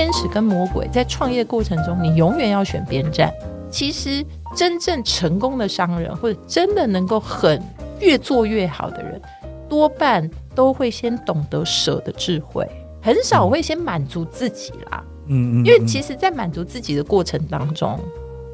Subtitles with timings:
[0.00, 3.30] 天使跟魔鬼在创业过程中，你永远要选边站。
[3.70, 4.24] 其实
[4.56, 7.62] 真正成功的商人，或者真的能够很
[8.00, 9.20] 越做越好的人，
[9.68, 12.66] 多半都会先懂得舍的智慧，
[13.02, 15.04] 很少会先满足自己啦。
[15.26, 18.00] 嗯嗯，因为其实，在满足自己的过程当中，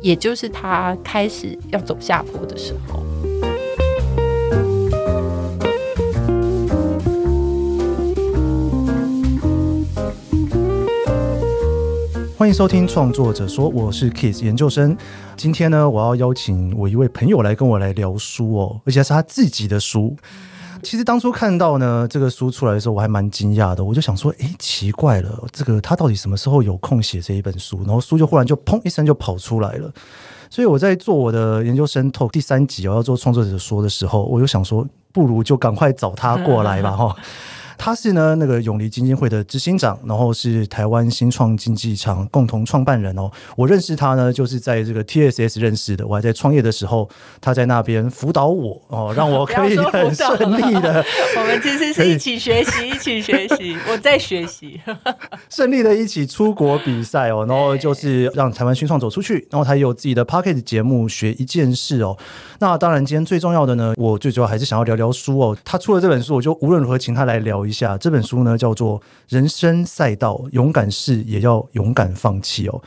[0.02, 3.00] 也就是他开始要走下坡的时候。
[12.38, 14.94] 欢迎收听创作者说，我是 Keith 研究生。
[15.38, 20.14] 今天呢，我要邀请我一位朋友来跟我来聊书哦，而且是他自己的书。
[20.82, 23.82] 其实当初看到呢这个书出来的时候，我还蛮惊讶的。
[23.82, 27.78] 我就想说，诶，奇怪了，这个他到底什么时候有空写这一本书？
[27.86, 29.90] 然后书就忽然就砰一声就跑出来了。
[30.50, 37.16] 所以我在做我的研究生 talk 第三集，我要做创作者说的时候，我就想说，不如就赶快找他过来吧， 哈。
[37.78, 43.30] 他是呢那个永离基金会的执行长，然后是台湾新创经济场共同创办人哦。
[43.56, 46.06] 我认识他呢，就是在这个 TSS 认识的。
[46.06, 47.08] 我还在创业的时候，
[47.40, 51.04] 他在那边辅导我哦， 让我可以很顺利的。
[51.36, 53.76] 我们其实是一起学习，一起学习。
[53.90, 54.80] 我在学习，
[55.50, 59.46] 顺利的一起出国比赛哦，然后就是让台湾新创走出去。
[59.50, 62.16] 然后他也有自己的 p o c k e t 节目，学一件事哦。
[62.60, 65.56] 那当然，今天最重要的呢，我最主要还是想要聊聊书哦。
[65.64, 67.65] 他出了这本书，我就无论如何请他来聊。
[67.66, 72.80] 一下这本书呢，叫做《人生赛道：勇敢试也要勇敢放弃》哦。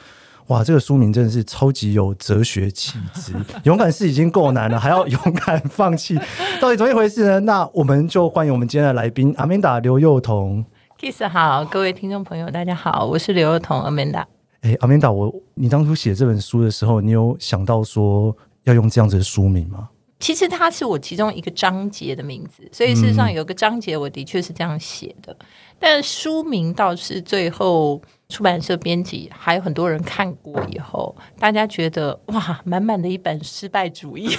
[0.48, 3.34] 哇，这个书名真的是超级有哲学气质。
[3.66, 6.18] 勇敢是已经够难了，还要勇敢放弃，
[6.60, 7.40] 到底怎么一回事呢？
[7.42, 10.66] 那我们就欢迎我们今天的来宾 Amanda 刘幼彤。
[11.00, 14.26] Kiss 好，各位听众朋友，大家好，我是刘幼彤 Amanda。
[14.62, 19.88] 哎，Amanda，我你当初写这本书的时候，你有想到说要用这样子的书名吗？
[20.20, 25.46] 其实它是我其中一个章节的名字，所以事实上有个章节我的确是这样写的，嗯、
[25.80, 34.30] 但书名倒是最后出版社编辑还有很多人看过以后，大家觉得哇，满满的一本失败主义，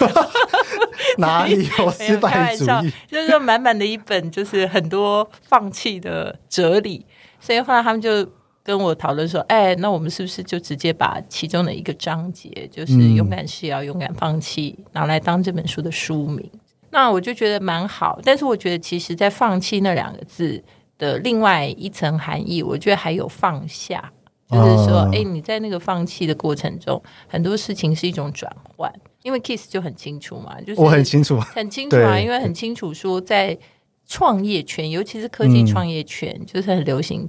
[1.17, 2.93] 哪里有失败主义？
[3.09, 7.07] 就是说满满的一本就是很多放弃的哲理，
[7.41, 8.29] 所以后来他们就。
[8.77, 16.49] 跟我讨论说，哎，那我们是不是就直接把其中的一个章节，就是勇敢是要勇敢放弃，拿来当这本书的书名？
[16.91, 18.19] 那我就觉得蛮好。
[18.23, 20.63] 但是我觉得，其实，在放弃那两个字
[20.99, 24.13] 的另外一层含义，我觉得还有放下，
[24.51, 28.93] 就是说，哎，你在那个放弃的过程中，很多事情是一种转换。
[29.23, 33.59] 因为 Kiss 就很清楚嘛，就是我很清楚，很清楚啊，因为很清楚说，在
[34.07, 37.29] 创业圈，尤其是科技创业圈，嗯、就是很流行。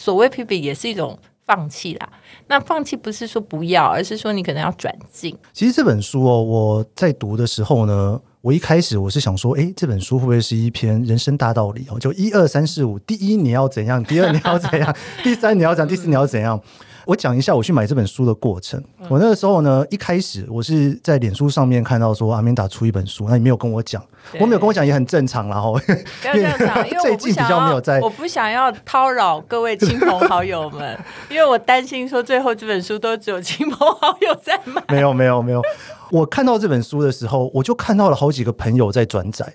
[0.00, 2.08] 所谓批评也是一种放弃啦。
[2.46, 5.36] 那放弃不是说不要，而是说你可能要转进。
[5.52, 11.98] 其实这本书哦，我在读的时候呢，我一开始我是想说，诶，这本书会不会是一篇人生大道理哦？
[11.98, 16.58] 就一二三四五，第一你要怎样，第二你要怎样， 第三你要怎样，第四你要怎样。
[17.06, 18.82] 我讲一下我去买这本书的过程。
[19.08, 24.04] 我那个时候呢，一开始我是在脸书上面看到说阿明达出一本书，那你没有跟我讲，
[24.38, 25.60] 我没有跟我讲也很正常啦。
[25.60, 25.72] 哈。
[25.72, 30.98] 不要这样讲， 因为我不想要，我不想要叨扰各位亲朋好友们，
[31.30, 34.82] 因为我担心说最后这本书都只有亲朋好友在买。
[34.88, 35.62] 没有没有没有，
[36.10, 39.54] 我看到这本书的时候，我就看到了好几个朋友在转载，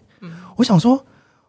[0.58, 1.06] 我想说。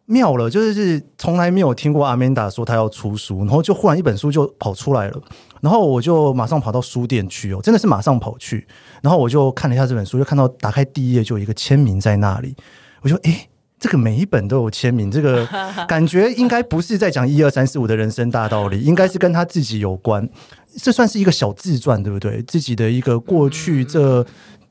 [0.07, 5.21] 妙了，就是是从来没有听过阿曼达说他要出书，然后就忽然一本书就跑出来了，
[5.61, 8.67] 然后我就马上跑到书店去哦，真的是马上跑去，
[9.03, 12.55] 然后我就看了一下这本书，就看到打开第一页就有一个签名在那里，
[13.03, 13.49] 我就诶，
[13.81, 15.45] 这个每一本都有签名，这个
[15.89, 20.29] 感觉应该不是在讲一二三四五的人生大道理，应该是跟他自己有关，
[20.77, 22.41] 这算是一个小自传，对不对？
[22.43, 24.25] 自己的一个过去这。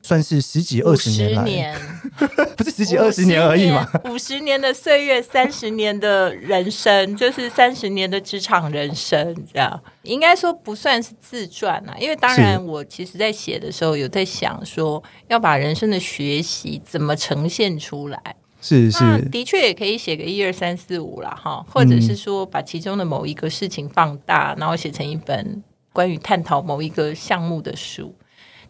[0.06, 1.76] 算是十几二十年来，年
[2.56, 3.84] 不是十几二十年而已吗？
[4.04, 11.96] 五十年的岁月，三十年的人生，就是三十年的职场人生，这样应该说不算是自传啊。
[11.98, 18.36] 因为当然，我其实在写的时候有在想说，要把人生的学习怎么呈现出来。
[18.62, 28.14] 是是，的确也可以写个一二三四五了哈，或者是说把其中的某一个事情放大，然后写成一本关于探讨某一个项目的书。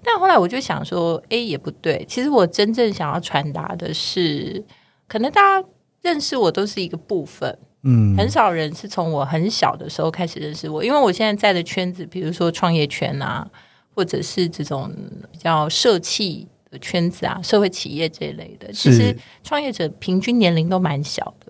[0.02, 2.04] 但后来我就想说，哎，也不对。
[2.08, 4.64] 其实我真正想要传达的是，
[5.08, 5.68] 可能大家
[6.02, 10.84] 认识我都是一个部分，嗯，很少人是从我很小的时候开始认识我。
[10.84, 13.48] 因为我现在在的圈子，比如说创业圈啊，
[13.94, 14.92] 或者是这种
[15.32, 21.45] 比较社企的圈子啊，社会企业这一类的，其实创业者平均年龄都蛮小的。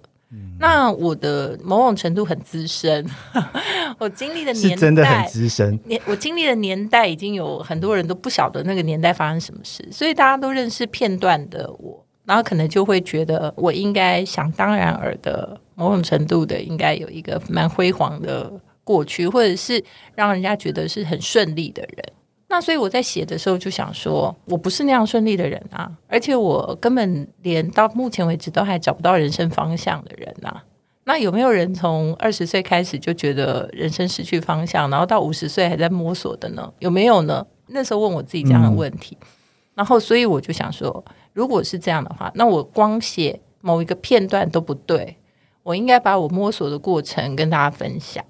[0.59, 3.09] 那我的某种程度很资深，
[3.99, 5.79] 我经历的年代真的很资深。
[5.85, 18.53] 年我经历的年代已经有很多人都不晓得那个年代发生什么事，所以大家都认识片段的我，然后可能就会觉得我应该想当然尔的某种程度的应该有一个蛮辉煌的
[18.83, 19.83] 过去，或者是
[20.15, 22.13] 让人家觉得是很顺利的人。
[22.49, 30.63] 那所以我在写的时候就想说，我不是那样顺利的人啊，而且我根本连到目前为止都还找不到人生方向的人啊。
[31.05, 36.73] 那有没有人从二十岁开始就觉得人生失去方向，然后到五十岁还在摸索的呢？
[36.79, 37.47] 有没有呢？
[37.69, 39.27] 那时候问我自己这样的问题，嗯、
[39.75, 45.17] 然后所以我就想说，如果是这样的话，那我光写某一个片段都不对，
[45.65, 48.25] 我应该把我摸索的过程跟大家分享。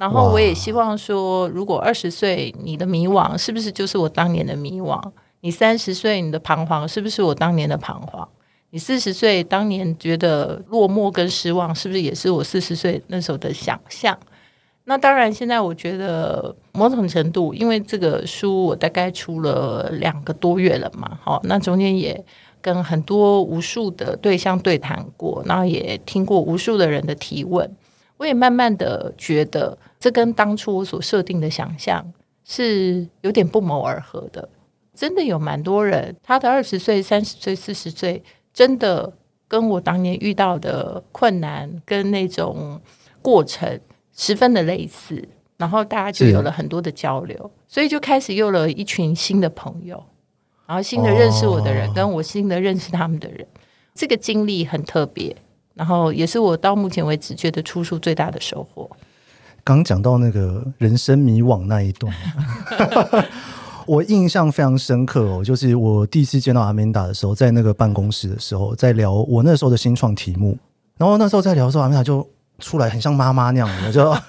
[0.00, 4.98] 然后我也希望说，如果二十岁你的迷惘是不是就是我当年的迷惘？
[5.42, 8.26] 你三十岁你的彷徨是不是我当年的彷徨？
[8.70, 14.18] 你四十岁当年觉得落寞跟失望是不是也是我四十岁那时候的想象？
[14.84, 22.24] 那当然，现在我觉得某种程度，因为这个书我大概出了两个多月了嘛，好，那中间也
[22.62, 27.70] 跟很多无数的对象对谈过，然后也听过无数的人的提问，
[28.16, 29.76] 我也慢慢的觉得。
[30.00, 32.12] 这跟当初我所设定的想象
[32.44, 34.48] 是有点不谋而合的。
[34.92, 39.10] 真的有蛮多人，他的二十岁、三十岁、四十岁，真的
[39.46, 42.80] 跟我当年遇到的困难跟那种
[43.22, 43.80] 过程
[44.14, 45.26] 十分的类似，
[45.56, 50.02] 然后大家就有了很多的交流，所以就开始有了一群新的朋友，
[50.66, 53.46] 然后新的认识我的人，跟我新的认识他们的人，
[53.94, 55.34] 这个经历很特别，
[55.74, 58.90] 然后也是我到目前为止觉得出书最大的收获。
[59.76, 62.12] 刚讲到那个人生迷惘那一段，
[63.86, 65.44] 我印象非常深刻哦。
[65.44, 70.58] 就是我第一次见到阿曼达的时候，在那个办公室的时候，在聊我那时候的新创题目，
[70.98, 72.26] 然后那时候在聊的时候，阿曼达就。
[72.60, 74.22] 出来很像妈妈那样的，就 啊，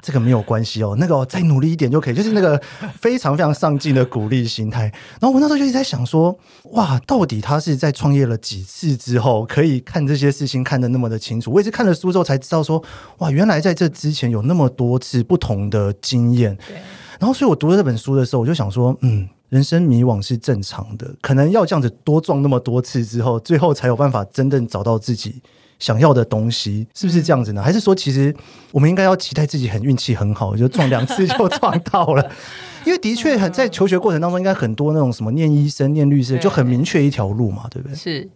[0.00, 2.60] 这个没有关系哦，那个再努力一点就可以，就是那个
[3.00, 4.82] 非常非常上进的鼓励心态。
[5.18, 6.38] 然后我那时候就一直在想说，
[6.72, 11.50] 哇，到底他是在创业了几次之后，可以看这些事情看得那么的清楚？
[11.50, 12.82] 我也是看了书之后才知道说，
[13.18, 16.56] 哇，原来在这之前有那么多次不同的经验。
[16.68, 16.76] 对。
[17.18, 25.40] 然后，所以我读了这本书的时候，我就想说，嗯，人生迷惘是正常的，可能要这样子多撞那么多次之后，最后才有办法真正找到自己。
[25.82, 27.60] 想要的东西是不是这样子呢？
[27.60, 28.32] 还是说，其实
[28.70, 32.30] 我们应该要期待自己很运气很好，就撞两次就撞到了？
[32.86, 37.96] 因为的确很在求学过程当中，应该很多那种什么念医生、念律师，就很明确一条路嘛，对不对？
[37.96, 38.30] 是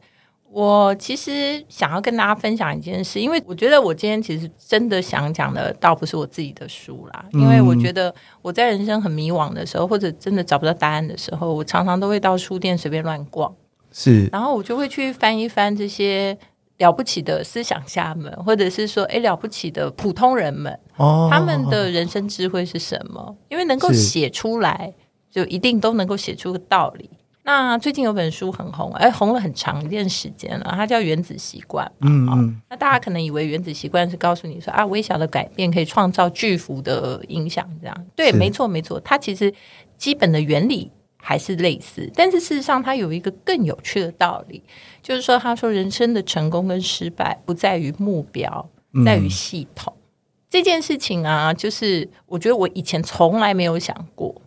[0.50, 13.54] 我其实想要跟大家分享一件事，因为我觉得我今天其实真的想讲的，倒不是我自己的书啦，因为我觉得我在人生很迷惘的时候，或者真的找不到答案的时候，我常常都会到书店随便乱逛，
[13.92, 16.36] 是，然后我就会去翻一翻这些。
[16.78, 23.36] 了不起的思想家们，或者是说，哎，了不起的普通人们，哦，他们的人生智慧是什么？
[23.48, 24.92] 因为能够写出来，
[25.30, 27.08] 就一定都能够写出个道理。
[27.44, 31.86] 那最近有本书很红，哎，红了很长一段时间了，它叫《原子习惯》。
[32.00, 32.60] 嗯嗯。
[32.68, 39.00] 那大家可能以为《原子习惯》是告诉你说啊，微小的改变可以创造巨幅的影响，这样对，没错没错。
[39.00, 39.54] 它其实
[39.96, 40.90] 基本的原理。
[41.28, 44.62] 还是类似，但是事实上，它有一个更有趣的道理，
[45.02, 48.70] 就是说，他说人生的成功跟失败不在于目标，
[49.04, 49.92] 在于系统。
[49.96, 50.06] 嗯、
[50.48, 54.40] 这件事情啊，就是我觉得我以前从来没有想过，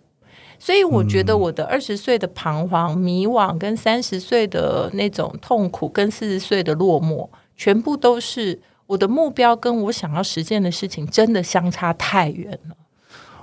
[0.58, 8.58] 所以我觉得我的二十岁的彷徨、迷惘，跟三十岁的那种痛苦，跟四十岁的落寞，全部都是
[8.88, 12.78] 我的目标跟我想要实现的事情真的相差太远了。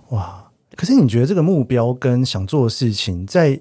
[0.09, 0.46] 哇！
[0.77, 3.59] 可是你觉得这个目标跟想做的事情，在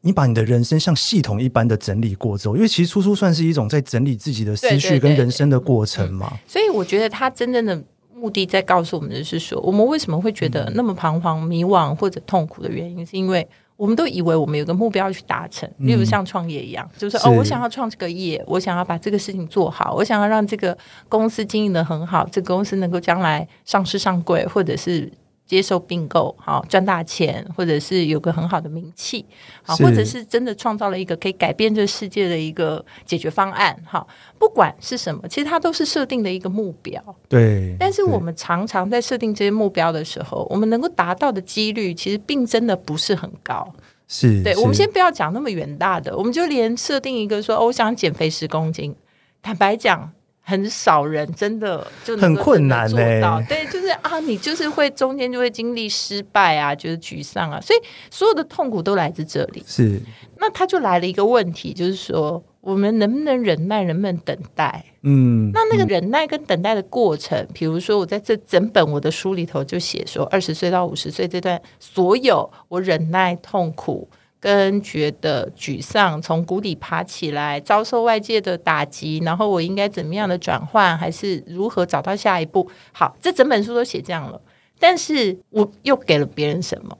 [0.00, 6.32] 你把你的人生像系统一般的整理过之后，因为其实出书算是一种在整理自己的思绪跟人生的过程嘛。
[6.46, 7.82] 所以我觉得他真正的
[8.14, 20.76] 目的在告诉我们的是说，我们为什么会觉得那么彷徨、迷惘或者痛苦的原因，是因为我们都以为我们有个目标去达成，例如像创业一样，就是哦，我想要创这个业，我想要把这个事情做好，我想要让这个
[21.08, 25.12] 公司经营得很好，这个公司能够将来上市上柜，或者是。
[25.46, 29.24] 接受并购，好赚大钱，或者是有个很好的名气，
[29.62, 34.06] 好，或者是真的创造了一个可以改变这个世界的一个解决方案，哈，
[34.38, 37.02] 不管是什么，其实它都是设定的一个目标。
[37.28, 37.76] 对。
[37.78, 43.70] 但是我们常常在设定这些目标的时候，我们能够达到的几率，其实并真的不是很高。
[44.08, 44.42] 是。
[44.42, 48.94] 对，我们先不要讲那么远大的，我们就连设定一个说，哦，我想减肥十公斤，
[49.42, 50.10] 坦白讲。
[50.46, 57.78] 很少人真的就很困难做到，欸，对，就是啊，你就是会中间就会经历失败啊，就是沮丧啊，所以
[58.10, 59.64] 所有的痛苦都来自这里。
[59.66, 59.98] 是，
[60.36, 64.84] 那他就来了一个问题，就是说我们能不能忍耐，能不能等待？
[65.02, 74.06] 嗯，那那个忍耐跟等待的过程，嗯、比如说我在这整本我的书里头就写说，二十岁到五十岁这段，所有我忍耐痛苦。
[74.44, 82.68] 跟觉得沮丧，从谷底爬起来，遭受外界的打击，然后我应该怎么样的转换，还是如何找到下一步？
[82.92, 84.38] 好，这整本书都写这样了。
[84.78, 86.98] 但是我又给了别人什么？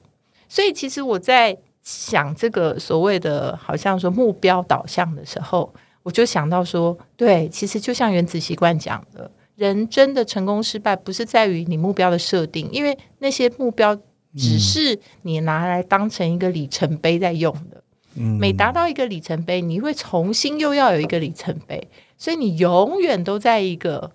[0.49, 5.71] 所以其实我在想这个所谓的好像说目标导向的时候，
[6.01, 13.95] 我就想到说，对，其实就像原子习惯讲的，人真的成功失败不是在于你目标的设定，因为那些目标
[14.37, 17.83] 只是你拿来当成一个里程碑在用的。
[18.17, 21.85] 嗯，每达到一个里程碑，你会重新又要有一个里程碑，
[22.17, 24.09] 所以你永远都在一个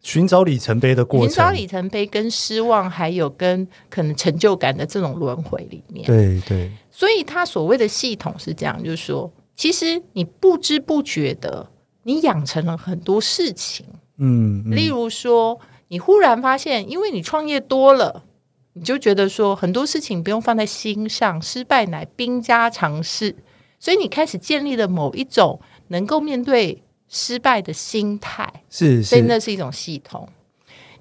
[0.00, 6.04] 寻找里程碑的过程，寻找里程碑跟失望，还有跟可能成就感的这种轮回里面。
[6.04, 11.70] 对对，所以他所谓的系统是这样，就是说，其实你不知不觉的，
[12.02, 13.86] 你养成了很多事情。
[14.18, 18.24] 嗯，嗯，例如说，你忽然发现，因为你创业多了。
[18.78, 23.34] 你就觉得说很多事情不用放在心上，失败乃兵家常事，
[23.80, 30.28] 所以你开始建立了某一种能够面对失败的心态，是，是，所以那是一种系统。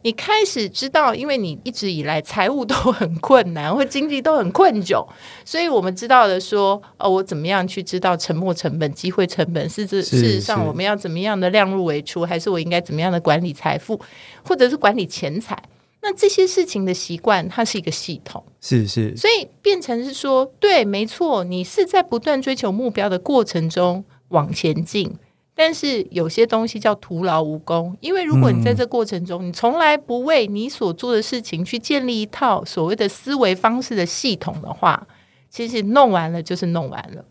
[0.03, 5.05] 你开始知道，因为你一直以来财务都很困难，或经济都很困窘，
[5.43, 13.99] 所以我们知道了说，哦，我怎么样去知道沉没成本、机会成本，是这事实上我们要怎么样的量入为出，还是我应该怎么样的管理财富，
[14.43, 15.61] 或者是管理钱财？
[16.07, 25.11] 那这些事情的习惯，它是一个系统，是是，所以变成是说，对，没错，你是在不断追求目标的过程中往前进，
[25.55, 35.07] 但是有些东西叫徒劳无功，因为如果你在这过程中，嗯、你从来不为你所做的事情去建立一套所谓的思维方式的系统的话，
[35.49, 37.25] 其实弄完了就是弄完了，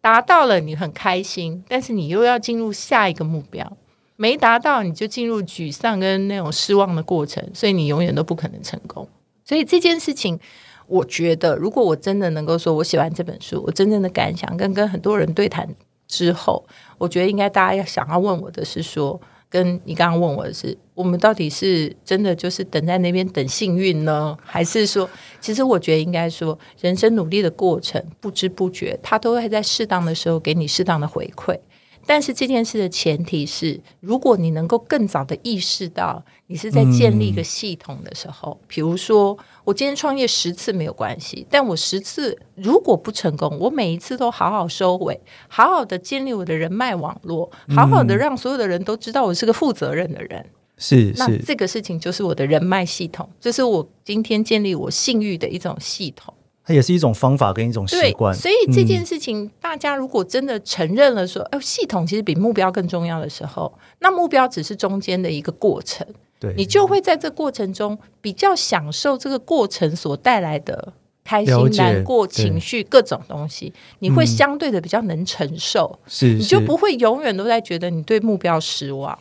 [0.00, 3.76] 达到了你很开心，但是你又要进入下一个目标。
[4.22, 9.08] 没达到，你就进入沮丧跟那种失望的过程，所以你永远都不可能成功。
[9.44, 10.38] 所以这件事情，
[10.86, 15.68] 我觉得，如果我真的能够说，我写完这本书，我真正的感想跟跟很多人对谈
[16.06, 16.64] 之后，
[16.98, 25.10] 我觉得应该大家要想要问我的是说，跟你刚刚问我的是，我们到底是真的就是等在那边等幸运呢，还是说，
[25.40, 31.58] 其实我觉得应该说，人生努力的过程，不知不觉，它都会在适当的时候给你适当的回馈。
[32.06, 50.44] 但是这件事的前提是，如果你能够更早的意识到你是在建立一个系统的时候，嗯、比如说我今天创业十次没有关系，但我十次如果不成功，我每一次都好好收尾，好好的建立我的人脉网络，好好的让所有的人都知道我是个负责任的人，
[50.76, 56.34] 是、嗯、那这个事情就是我的人脉系统，这是我今天建立我信誉的一种系统。
[56.64, 66.06] 它也是一种方法跟一种习惯，所以这件事情，大家如果真的承认了说，哎、嗯，系统其实比目标更重要的时候，那目标只是中间的一个过程，
[66.38, 70.92] 对，你就会在这过程中比较享受这个过程所带来的
[71.24, 79.18] 开心、难过情绪各种东西，你会相对的比较能承受，是、嗯，你就不会永远都在觉得你对目标失望。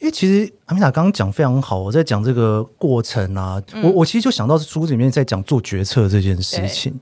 [0.00, 6.92] 因为其实阿米塔刚刚讲非常好，我在讲这个过程啊，嗯、我我其实就想到书里面在讲做决策这件事情。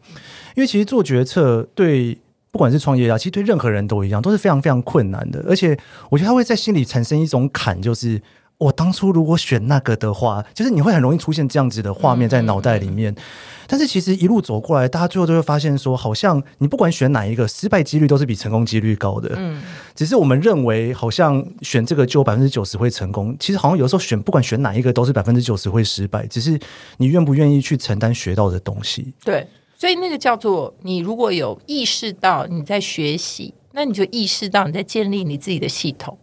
[0.56, 2.18] 因为其实做决策对
[2.50, 5.44] 不管是创业家，其实对任何人都一样，都是非常非常困难的。
[5.48, 5.78] 而且
[6.10, 8.20] 我觉得他会在心里产生一种坎，就是
[8.58, 13.12] 我当初如果选那个的话，就是你会很容易出现这样子的画面在脑袋里面。
[13.12, 13.22] 嗯嗯
[13.70, 19.34] 但是其实一路走过来，大家最后都会发现说，好像你不管选哪一个，失败几率都是比成功几率高的。
[19.36, 19.62] 嗯，
[19.94, 26.58] 只是我们认为好像选这个就百分之九十会成功，其实好像有时候选不管选哪一个都是百分之九十会失败，只是
[26.96, 29.12] 你愿不愿意去承担学到的东西。
[29.22, 29.46] 对，
[29.76, 36.16] 所以那个叫做你如果有意识到你在学习，那你就意识到你在建立你自己的系统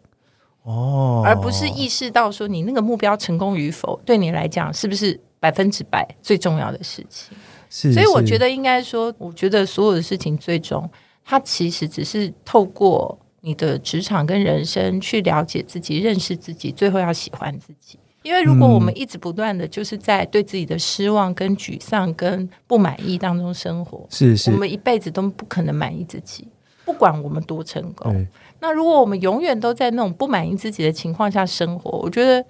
[0.66, 5.20] 哦，而不是意识到说你那个目标成功与否对你来讲是不是。
[5.38, 7.38] 百分之百最重要的事情，
[7.70, 10.90] 是，所以我觉得应该说，我觉得所有的事情最终，
[11.24, 18.00] 它其实只是透过你的职场跟人生去了解自己、认识自己，最后要喜欢自己。
[18.24, 26.48] 因为如果我们一直不断的就是在对自己的失望、跟沮丧、跟不满意当中生活，是是，我们一辈子都不可能满意自己，
[26.84, 28.28] 不管我们多成功。
[28.66, 32.44] 那如果我们永远都在那种不满意自己的情况下生活，我觉得。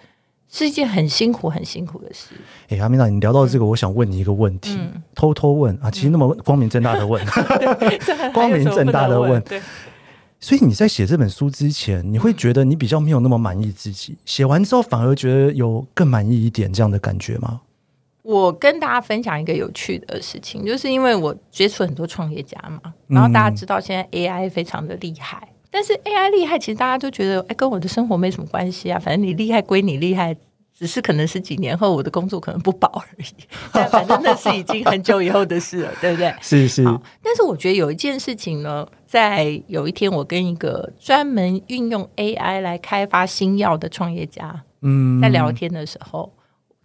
[0.47, 2.27] 是一件很辛苦、很辛苦的事。
[2.69, 9.43] 哎、欸，阿米娜，你聊到这个，我想问你一个问题，嗯、偷偷问啊，其实那么光明正大的问，嗯、光明正大的问。
[10.39, 17.61] 所以你在写这本书之前，你会觉得你比较没有那么满意自己，写完之后反而觉得有更满意一点这样的感觉吗？
[18.21, 25.49] 我跟大家分享一个有趣的事情，就是因为我接触很多创业家嘛，然后大家知道现在 AI 非常的厉害。
[25.75, 28.97] 但是 AI 厉害，其实大家都觉得，哎，跟我的生活没什么关系啊。
[28.97, 30.33] 反正你厉害归你厉害，
[30.73, 33.43] 只是可能是几年后我的工作可能不保而已。
[33.73, 36.33] 但反正那是已经很久以后的事了， 对不对？
[36.41, 36.81] 是是。
[37.21, 46.31] 但是我觉得有一件事情呢，在有一天我跟一个专门运用 AI 来开发新药的创业家，嗯，在聊天的时候，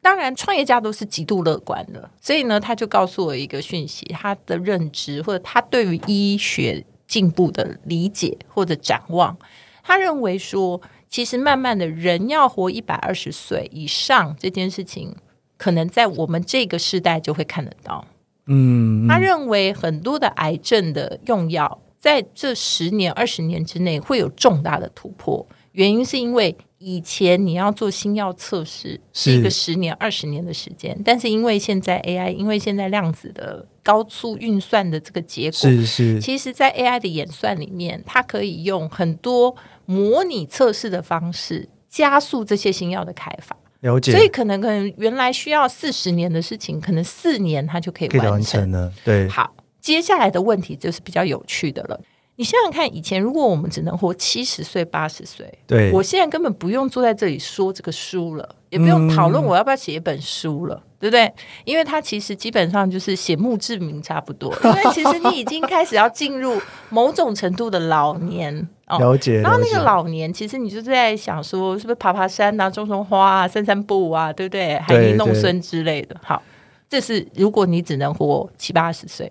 [0.02, 9.36] 当然，创业家都是极度乐观的，所以呢，他就告诉我一个讯息：他的认知或者他对于医学进步的理解或者展望，
[9.82, 15.16] 他认为说，其实慢慢的人要活一百二十岁以上这件事情，
[15.58, 18.06] 可能在我们这个时代就会看得到。
[18.46, 26.56] 嗯，他认为很多的癌症的用药，在这十年、二十年之内会有重大的突破，原因是因为。
[26.82, 43.54] 以前你要做新药测试是一个十年、二十年的时间，但是因为现在 AI，因为现在量子的高速运算的这个结果，是是，其实，在 AI 的演算里面，它可以用很多模拟测试的方式加速这些新药的开发。
[43.80, 48.90] 了解，所以可能可能原来需要四十年的事情，可能四年它就可以完成，完成了。
[49.04, 52.00] 对，好，接下来的问题就是比较有趣的了。
[52.40, 61.30] 你想想看，以前如果我们只能活七十岁、八十岁，对，我现在根本不用坐在这里说这个书了，也不用讨论我要不要写一本书了，嗯、对不对？
[61.66, 68.98] 因为它其实基本上就是写墓志铭差不多，因为其实你已经开始要进入某种程度的老年哦。
[68.98, 69.42] 了解。
[69.42, 74.78] 然后那个老年，其实你就在想说，是不是爬爬山啊、种种花啊、散散步啊，对不对？
[74.78, 76.16] 孩子弄孙之类的。
[76.24, 76.42] 好，
[76.88, 79.30] 这是如果你只能活七八十岁。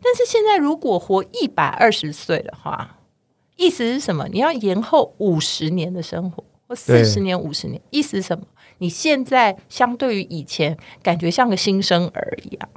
[0.00, 2.98] 但是现在，如果活一百二十岁的话，
[3.56, 4.28] 意思是什么？
[4.28, 8.44] 你要延后五十年的生活，或四十年、五十年，意思是什么？
[8.78, 12.68] 你现在相对于以前，感觉像个新生儿一样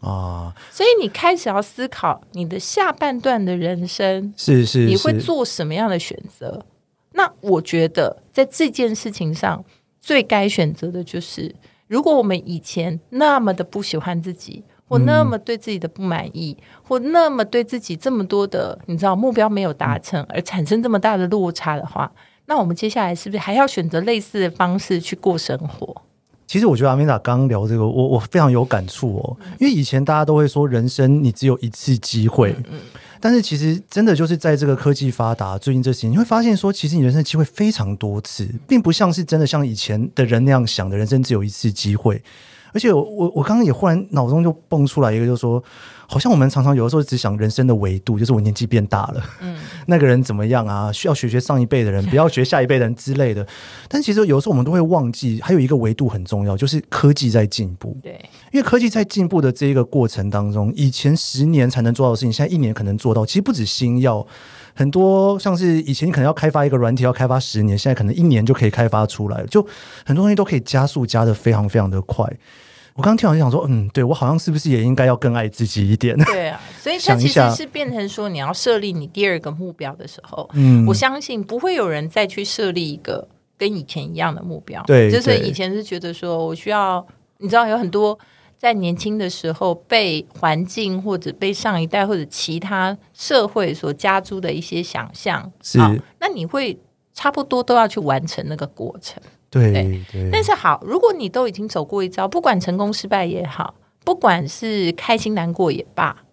[0.00, 0.52] 啊。
[0.72, 6.64] 所以你开始要思考你的下半段的人生，是是，是，你会做什么样的选择？
[7.12, 9.64] 那我觉得在这件事情上，
[10.00, 11.54] 最该选择的就是，
[11.86, 14.64] 如果我们以前那么的不喜欢自己。
[14.88, 22.10] 或那么对自己的不满意，嗯，或那么对自己这么多的，你知道目标没有达成而产生这么大的落差的话，
[22.46, 26.02] 那我们接下来是不是还要选择类似的方式去过生活？
[26.46, 32.78] 其实我觉得阿米达刚刚聊这个，我我非常有感触哦，因为以前大家都会说人生你只有一次机会，嗯，
[33.20, 42.22] 但是其实真的就是在这个科技发达最近这些年，你会发现说，其实你人生的机会非常多次，并不像是真的像以前的人那样想的，人生只有一次机会。
[42.72, 45.62] 而且我我我刚刚也忽然脑中就蹦出来一个，就是说，
[46.06, 50.92] 好像我们常常有的时候只想人生的维度，就是我年纪变大了，嗯， 那个人怎么样啊？
[50.92, 53.46] 需要学学上一辈的人， 不要学下一辈的人之类的。
[53.88, 57.96] 但其实有的时候我们都会忘记，还有一个维度很重要，就是科技在进步。
[58.02, 58.12] 对，
[58.52, 63.24] 因为科技在进步的这一个过程当中，以前十年才能做到的事情，现在一年可能做到。
[63.24, 64.26] 其实不止新药，
[64.76, 69.46] 很多像是以前你可能要开发一个软体要开发十年，现在可能一年就可以开发出来了。
[69.46, 69.66] 就
[70.04, 72.24] 很多东西都可以加速，加的非常非常的快。
[72.94, 76.16] 我刚刚听完就想说，嗯，对，我好像是不是也应该要更爱自己一点？
[76.24, 84.82] 对啊， 所以它其实是变成说，你要设立你第二个目标的时候，嗯，我相信不会有人再去设立一个跟以前一样的目标。
[84.86, 88.18] 对，就是以前是觉得说我需要，你知道，有很多
[88.56, 95.78] 在年轻的时候被环境或者被上一代或者其他社会所加诸的一些想象，是，
[96.18, 96.78] 那你会
[97.12, 99.22] 差不多都要去完成那个过程。
[99.50, 106.24] 对对，对，但是好，如果你都已经走过一遭，不管成功失败也好，不管是开心难过也罢，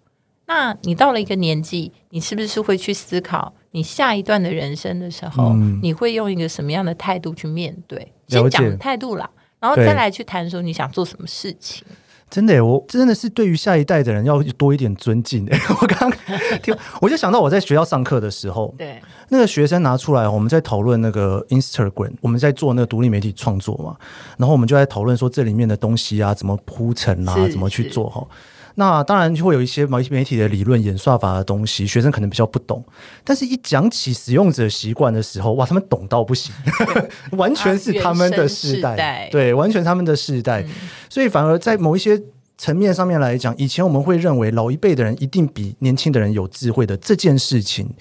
[0.47, 8.11] 那你到了一个年纪，你是不是会去思考你下一段的人生的时候，嗯、你会用一个什么样的态度去面对？
[8.27, 11.85] 先讲态度啦，然后再来去谈说你想做什么事情。
[12.33, 15.47] 真的，我真的是对于下一代的人要多一点尊敬。
[15.79, 16.11] 我刚刚
[16.63, 23.95] 听，我就想到我在学校上课的时候，对那个学生拿出来，我们在讨论那个 Instagram，我们在做那个独立媒体创作嘛，
[24.39, 28.25] 然后我们就在讨论说这里面的东西啊，怎么铺陈啊，怎么去做哈。
[28.75, 32.83] 那当然就会有一些媒媒体的理论、演算法的东西，学生可能比较不懂。
[33.23, 36.53] 但是，一讲起使用者习惯的时候，哇，他们懂到不行，
[37.37, 40.61] 完全是他们的世代，代，对，完全他们的世代。
[40.61, 40.69] 嗯、
[41.09, 42.19] 所以，反而在某一些
[42.63, 47.93] 层面上面来讲，以前我们会认为老一辈的人一定比年轻的人有智慧的这件事情。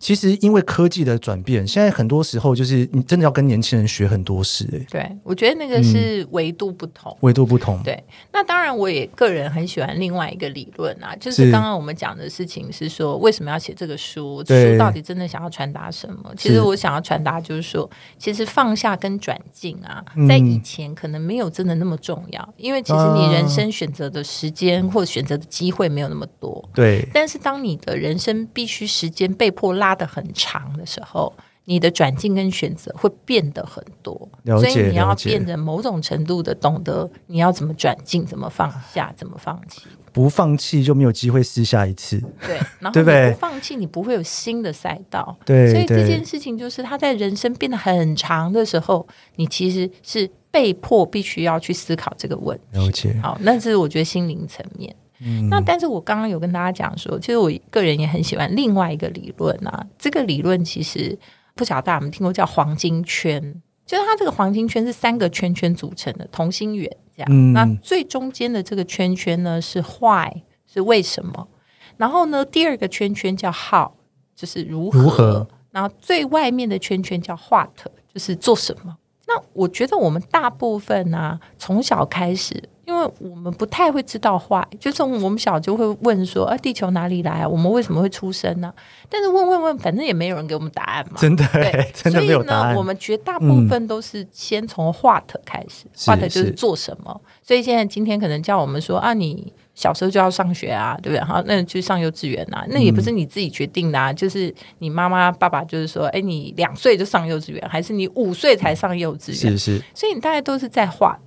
[0.00, 4.68] 其实，因为科技的转变，现在很多时候就是你真的要跟年轻人学很多事。
[4.72, 7.80] 哎，对，我觉得那个是维度不同，维、嗯、度不同。
[7.84, 8.02] 对，
[8.32, 14.42] 那当然，我也个人很喜欢另外一个理论啊，就是刚刚我们讲的事情是说，为什么要写这个书？
[14.44, 16.32] 书到底真的想要传达什么？
[16.36, 26.68] 其实我想要传达就是说，其实放下跟转进啊，在以前可能没有真的那么重要，嗯、因为其实你人生选择的时间或选择的机会没有那么多。
[26.72, 29.88] 对，但是当你的人生必须时间被迫拉。
[29.88, 31.32] 拉得很长的时候，
[31.64, 39.80] 你的转进跟选择会变得很多，所以你要变得某种程度的懂得你要怎么转进，怎么放下，怎么放弃。
[40.12, 45.34] 不放弃就没有机会试下一次，对， 然后你不放弃，你不会有新的赛道。
[45.46, 52.78] 对，所以这件事情就是他在人生变得很长的时候，你其实是被迫必须要去思考这个问题。
[52.78, 53.20] 了解。
[53.22, 54.94] 好，那是我觉得心灵层面。
[55.20, 59.84] 嗯，那但是我刚刚有跟大家讲说，其实我个人也很喜欢另外一个理论啊。
[59.98, 61.18] 这个理论其实
[61.54, 63.42] 不晓得大家有没有听过，叫黄金圈，
[63.84, 67.28] 就是它这个黄金圈是三个圈圈组成的同心圆这样。
[67.32, 70.30] 嗯，那最中间的这个圈圈呢是 why，
[70.72, 71.48] 是为什么？
[71.96, 73.90] 然后呢，第二个圈圈叫 how，
[74.36, 75.02] 就是如何。
[75.02, 75.48] 如何？
[75.72, 77.68] 然后最外面的圈圈叫 what，
[78.14, 78.96] 就是做什么。
[79.28, 82.60] 那我觉得我们大部分呢、啊，从小开始。
[82.88, 87.46] 因为我们不太会知道坏，就从我们小就会问说：“啊，地球哪里来？
[87.46, 88.72] 我们为什么会出生呢？”
[89.10, 91.16] 但是问问问，反正也没有人给我们答案嘛。
[91.20, 91.44] 真的，
[91.92, 92.62] 真的没有答案。
[92.62, 97.20] 所以呢，我们绝大部分都是先从 what 开始，what、嗯、就是做什么。
[97.42, 101.24] 所以现在今天可能叫我们说：“啊，你。”小时候就要上学啊，对不对？
[101.24, 109.56] 好，那去上幼稚园啊，那也不是你自己决定的啊，嗯、就是你妈妈、爸爸就是说，哎，你两岁就上幼稚园，还是你五岁才上幼稚园？
[109.56, 109.82] 是是。
[109.94, 111.20] 所以你大概都是在 what。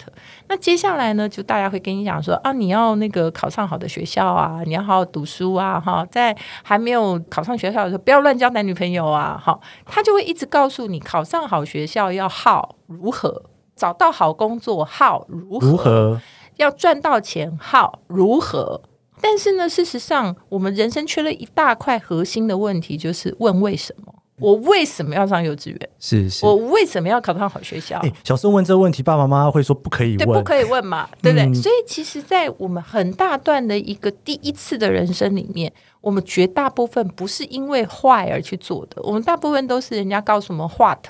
[0.50, 13.44] 那接下来呢，就大家会跟你讲说啊，你要那个考上好的学校啊，你要好好读书啊，哈，在还没有考上学校的时候，不要乱交男女朋友啊，哈，他就会一直告诉你，考上好学校要好如何，
[13.78, 15.70] 找到好工作好如何。
[15.70, 16.22] 如何
[16.62, 18.80] 要赚到钱好如何？
[19.20, 24.14] 但是呢，事实上，我们人生缺了一大块核心的问题，就是问为什么？
[24.40, 25.90] 我为什么要上幼稚园？
[26.00, 28.00] 是是，我为什么要考上好学校？
[28.00, 31.46] 欸，小时候问这个问题，爸爸妈妈会说不可以问，对，不可以问嘛，对不对？
[31.46, 35.72] 嗯，所以，其实，在我们很大段的一个第一次的人生里面，
[36.02, 41.08] 我们绝大部分不是因为坏而去做的，我们大部分都是人家告诉我们 what。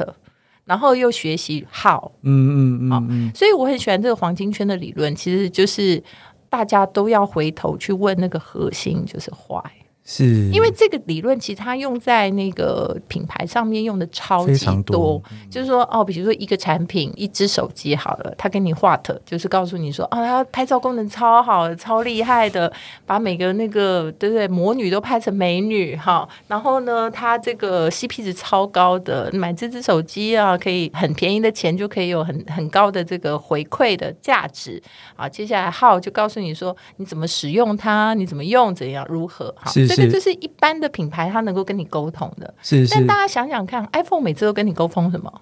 [0.66, 6.02] 然后又学习好，嗯嗯嗯嗯，所以我很喜欢这个黄金圈的理论，其实就是
[6.50, 9.64] 大家都要回头去问那个核心，就是 why。
[10.04, 22.72] 是因为这个理论其实它用在那个品牌上面用的超级多，多就是说哦，比如说一个产品，一只手机好了，它给你画的，就是告诉你说啊，它拍照功能超好的，超厉害的，
[23.06, 34.82] 把每个那个对不对魔女都拍成美女哈，然后呢，它这个 CP 值超高的，买这只手机啊，可以很便宜的钱就可以有很 很高的这个回馈的价值
[35.16, 35.30] 啊。
[35.30, 39.72] 接下来号就告诉你说你怎么使用它，你怎么用，怎样如何哈。
[39.96, 42.54] 这是一般的品牌，它能够跟你沟通的。
[42.62, 42.96] 是是。
[42.96, 45.42] 但大家想想看，iPhone 每次都跟你沟通什么？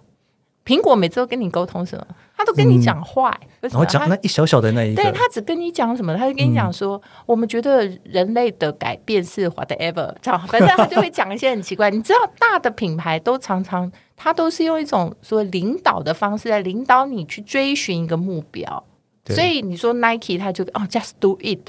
[0.65, 2.05] 苹果每次都跟你沟通什么？
[2.37, 3.35] 他都跟你讲坏。
[3.59, 5.01] 然后讲那一小小的那一个。
[5.01, 6.15] 对，他只跟你讲什么？
[6.15, 10.13] 他就跟你讲说，嗯、我们觉得人类的改变是 whatever，
[10.47, 11.89] 反正他就会讲一些很奇怪。
[11.89, 18.83] 你知道，大的品牌都常常，他都是用一种说领导的方式来领导你去追寻一个目标。
[19.25, 21.67] 所以你说 Nike，他就哦，just do it。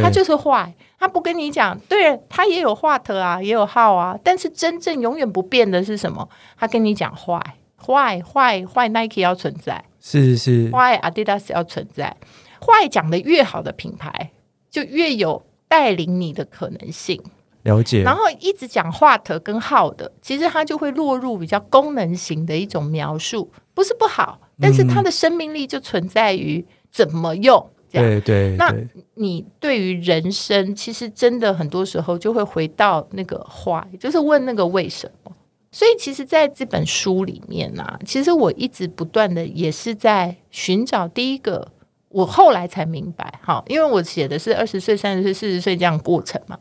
[0.00, 6.28] 他就是坏，他不跟你讲，对，他也有 what 啊，也有 how 啊，但是真正永远不变的是什么？
[6.56, 7.40] 他跟你讲坏，
[7.76, 12.16] 坏，坏，坏，Nike 要存在，是是，坏，Adidas 要存在，
[12.60, 14.30] 坏讲的越好的品牌，
[14.70, 17.20] 就越有带领你的可能性。
[17.62, 18.02] 了解。
[18.02, 27.70] 然后一直讲 what 跟 how 的，其实它就会落入比较功能型的一种描述，不是不好，但是它的生命力就存在于怎么用。
[27.90, 28.72] 对对，那
[29.14, 35.32] 你对于人生，其实真的很多时候就会回到那个 why，就是问那个为什么。
[35.72, 41.72] 所以，其实在这本书里面呢、啊，其实我一直不断的也是在寻找第一个，
[42.08, 46.58] 我后来才明白，哈，因为我写的是二十岁、三十岁、四十岁这样过程嘛。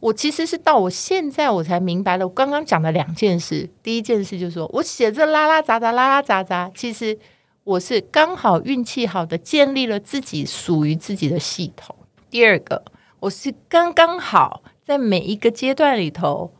[0.00, 7.18] 我其实是到我现在我才明白了，我刚刚讲的两件事，第一件事就是说我写这拉拉杂杂、拉拉杂杂，其实。
[7.64, 11.94] 我是刚好运气好的，建立了自己属于自己的系统。
[12.28, 12.82] 第二个，
[13.20, 16.52] 我是刚刚好在每一个阶段里头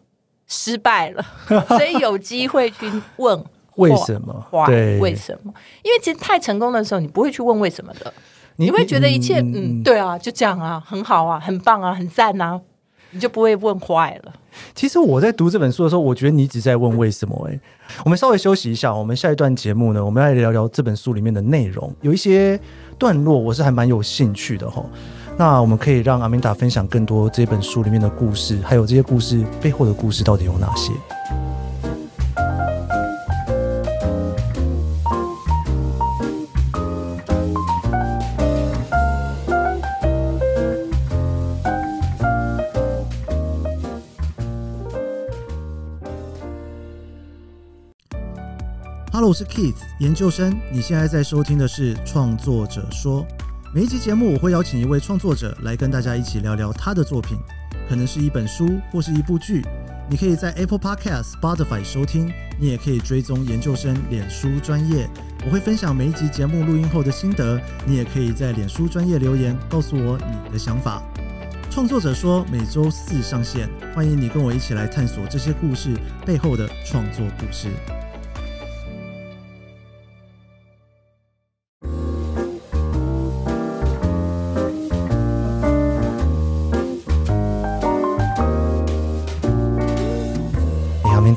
[0.47, 1.25] 失败了，
[1.67, 2.87] 所以有机会去
[3.17, 3.45] 问
[3.77, 4.47] 为什么？
[4.67, 5.53] 对，为什么？
[5.83, 8.15] 因为其实太成功的时候，你不会去问为什么的，
[8.57, 12.61] 你，你会觉得一切嗯，嗯，对啊，就这样啊，很好啊，很棒啊，很赞啊，
[13.11, 14.33] 你就不会问坏了。
[14.75, 17.55] 其实我在读这本书的时候，我觉得你一直在问为什么、欸。
[17.55, 17.61] 哎，
[18.05, 21.95] 我们稍微休息一下，我们下一段节目呢，我们来聊聊这本书里面的内容。
[22.01, 22.59] 有一些
[22.99, 24.85] 段落我是还蛮有兴趣的哈。
[25.39, 30.93] 那我们可以让阿明达分享更多这本书里面的故事，还有这些故事背后的故事到底有哪些？
[49.33, 53.27] 我是 Keith 研究生，你现在在收听的是创作者说。
[53.73, 57.39] 每一集节目，我会邀请一位创作者来跟大家一起聊聊他的作品，
[57.89, 59.63] 可能是一本书，或是一部剧，
[60.11, 65.09] 你可以在 Apple Podcast、Spotify 收听，你也可以追踪研究生脸书专业，
[65.47, 67.59] 我会分享每一集节目录音后的心得。
[67.87, 71.03] 你也可以在脸书专业留言，告诉我你的想法。
[71.71, 77.71] 创作者说每周四上线，欢迎你跟我一起来探索这些故事背后的创作故事。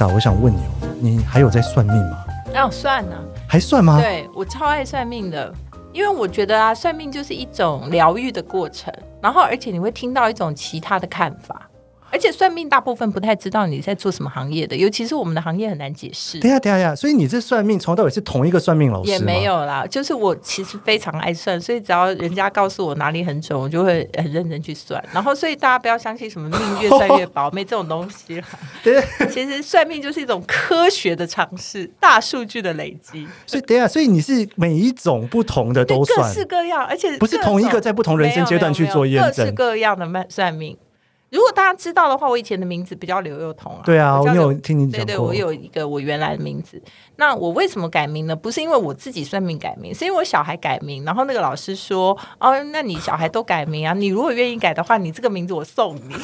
[0.04, 2.26] 我想问你哦，你还有在算命吗？
[2.54, 4.02] 那、哦、算呢、啊，还算吗？
[4.02, 5.54] 对，我超爱算命的，
[5.94, 11.70] 因为我觉得啊，算命就是一种疗愈的过程，然后而且你会听到一种其他的看法。
[12.16, 16.40] 而且算命大部分不太知道你在做什么行业的，尤其是我们的行业很难解释。
[16.40, 19.18] 等下等下呀，所以你这算命从头到尾是同一个算命老师吗？
[19.18, 25.04] 也没有啦，就是我其实非常爱算，所以只要人家告诉我哪里很准，我就会很认真去算。
[25.12, 28.48] 然后，所以大家不要相信什么命越算越薄，没这种东西啦。
[28.82, 33.28] 对， 其实算命就是一种科学的尝试，大数据的累积。
[33.46, 40.78] 所以等下，所以你是每一种不同的都算，各式各样，而且不是同一个在不同人生阶段去做验证，各式各样的算命。
[41.36, 43.82] 如果大家知道的话，我以前的名字比较刘幼彤啊。
[43.86, 45.06] 对啊，我有听你讲过。
[45.06, 46.82] 对对，我有一个我原来的名字。
[47.18, 48.36] 那我为什么改名呢？
[48.36, 51.04] 不是因为我自己算命改名，是因为我小孩改名。
[51.04, 53.94] 然后那个老师说：“哦，那你小孩都改名啊？
[53.94, 56.16] 你如果愿意改的话，你这个名字我送你。”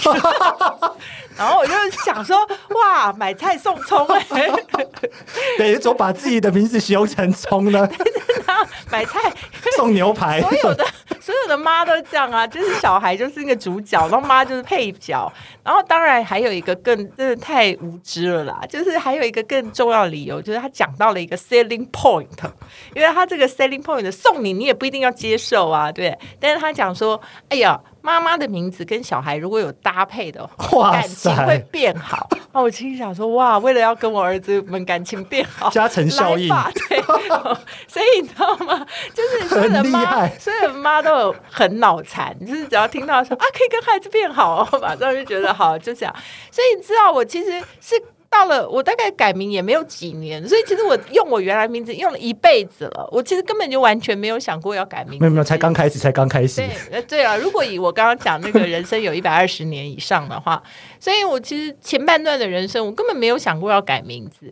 [1.38, 1.74] 然后我就
[2.06, 2.38] 想说
[2.76, 4.52] ：“哇，买菜送葱哎、欸！”
[5.58, 7.90] 对，怎么把自己的名字修成葱呢？
[8.92, 9.20] 买菜
[9.78, 10.86] 送牛排，所有的
[11.20, 15.32] 所有的妈都这样啊，就是小孩就是那个主角，然后妈就是配角，
[15.64, 22.28] 然后当然还有一个更真的太无知了啦，就是还有一个更重要的理由，就是他讲到了一个 selling point，
[22.94, 27.80] 因为他这个 selling point 送你，你也不一定要接受啊，对，但是他讲说，哎呀。
[28.02, 32.28] 妈妈的名字跟小孩如果有搭配的话， 感情会变好。
[32.52, 36.50] 那 我心想说，哇，为了要跟我儿子们感情变好，加成效应。
[36.90, 37.02] 对，
[37.88, 38.86] 所以你知道吗？
[39.14, 46.16] 就是所有的妈，所有的妈都有很脑残，就是只要听到说啊，可以跟孩子变好，马上就觉得好，就这样。
[46.52, 47.96] 所以你知道，我其实是。
[48.32, 53.08] 到了我大概改名也没有几年，所以其实我用我原来名字用了一辈子了。
[53.12, 55.20] 我其实根本就完全没有想过要改名字。
[55.20, 56.62] 没有没有，才刚开始，才刚开始。
[56.90, 60.64] 对，对啊，如果以我刚刚讲那个人生有一百二十年以上的话，
[60.98, 64.52] 所以我其实前半段的人生我根本没有想过要改名字。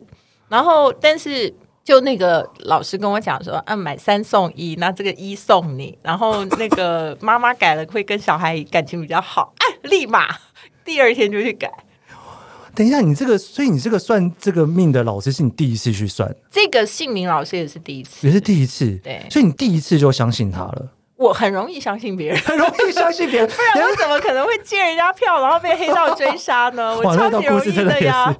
[0.50, 10.28] 然后，但是就那个老师跟我讲说，啊，买三送一，那这个一送你，然后那个妈妈改了会跟小孩感情比较好，哎，立马
[10.84, 11.72] 第二天就去改。
[12.75, 16.34] 等一下，你这个，所以你这个算这个命的老师是你第一次去算？
[16.51, 18.97] 这个姓名老师也是第一次，也是第一次。
[19.03, 20.88] 对，所以你第一次就相信他了。
[21.17, 26.95] 我很容易相信别人， 很容易相信别人， 不然我怎么可能会借人家票，然后被黑道追杀呢？
[27.03, 28.36] 我超级容易的呀。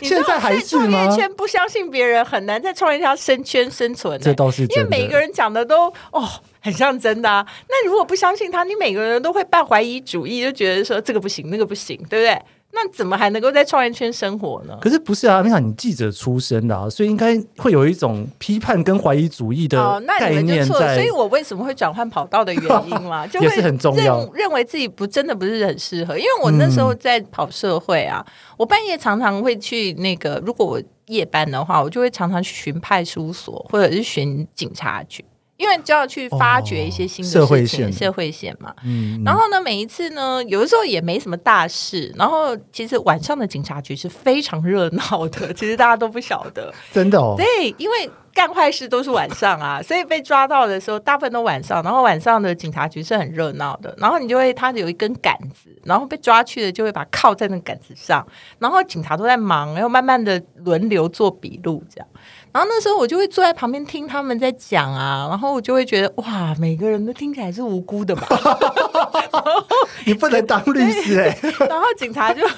[0.00, 1.06] 现在还是吗？
[1.06, 4.22] 创业圈不相信别人，很难在创业圈生圈生存，欸。
[4.22, 6.28] 这倒是因为每个人讲的都哦
[6.60, 7.44] 很像真的啊。
[7.68, 12.40] 那如果不相信他，你每个人都会半怀疑主义，就觉得说这个不行，那个不行，对不对？
[12.70, 14.78] 那怎么还能够在创业圈生活呢？
[14.80, 15.40] 可是不是啊？
[15.42, 20.26] 你想，你记者出身的啊，所以应该会有一种批判跟怀疑主义的概念在。
[20.26, 20.94] 哦，那你们就错。
[20.94, 26.16] 所以我为什么会转换跑道的原因嘛， 就会认认为自己不真的不是很适合。
[26.16, 35.24] 因为我那时候在跑社会啊，嗯、我半夜常常会去那个，如果我夜班的话，我就会常常去巡派出所或者是巡警察局。
[35.58, 38.72] 因为就要去发掘一些新的事情，哦、社会线，社会线嘛。
[38.84, 42.14] 嗯，然后呢，每一次呢，有的时候也没什么大事。
[42.16, 47.34] 然后其实晚上的警察局是非常热闹的， 其实大家都不晓得，真的哦。
[47.36, 51.82] 对，因为干坏事都是晚上啊，所以被抓到的时候大部分都晚上。
[51.82, 58.24] 然后晚上的警察局是很热闹的，然后你就会他有一根杆子，然后被抓去的就会把靠在那杆子上，
[58.60, 62.06] 然后警察都在忙，然后慢慢的轮流做笔录这样。
[62.50, 68.22] 然后那时候我就会坐在旁边听他们在讲啊，然后我就会觉得哇，每个人都听起来是无辜的嘛。
[70.06, 71.54] 你不能当律师哎、欸。
[71.68, 72.56] 然后警察就后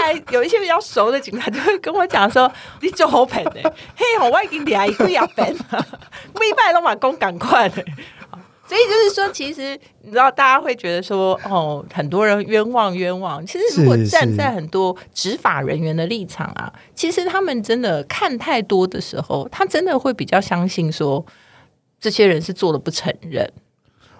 [0.00, 5.86] 来有一些比较熟的警察就会跟我讲说：“你就好笨哎，嘿，我已经两个月笨了，
[6.40, 7.84] 每拜都把工赶快的。”
[8.68, 13.44] 所以就是说，其实你知道，大家会觉得说，哦，很多人冤枉冤枉。
[13.46, 21.24] 其实，如果站在很多执法人员的立场啊，其实他们真的看太多的时候，他真的会比较相信说，
[22.00, 23.48] 这些人是做的不承认。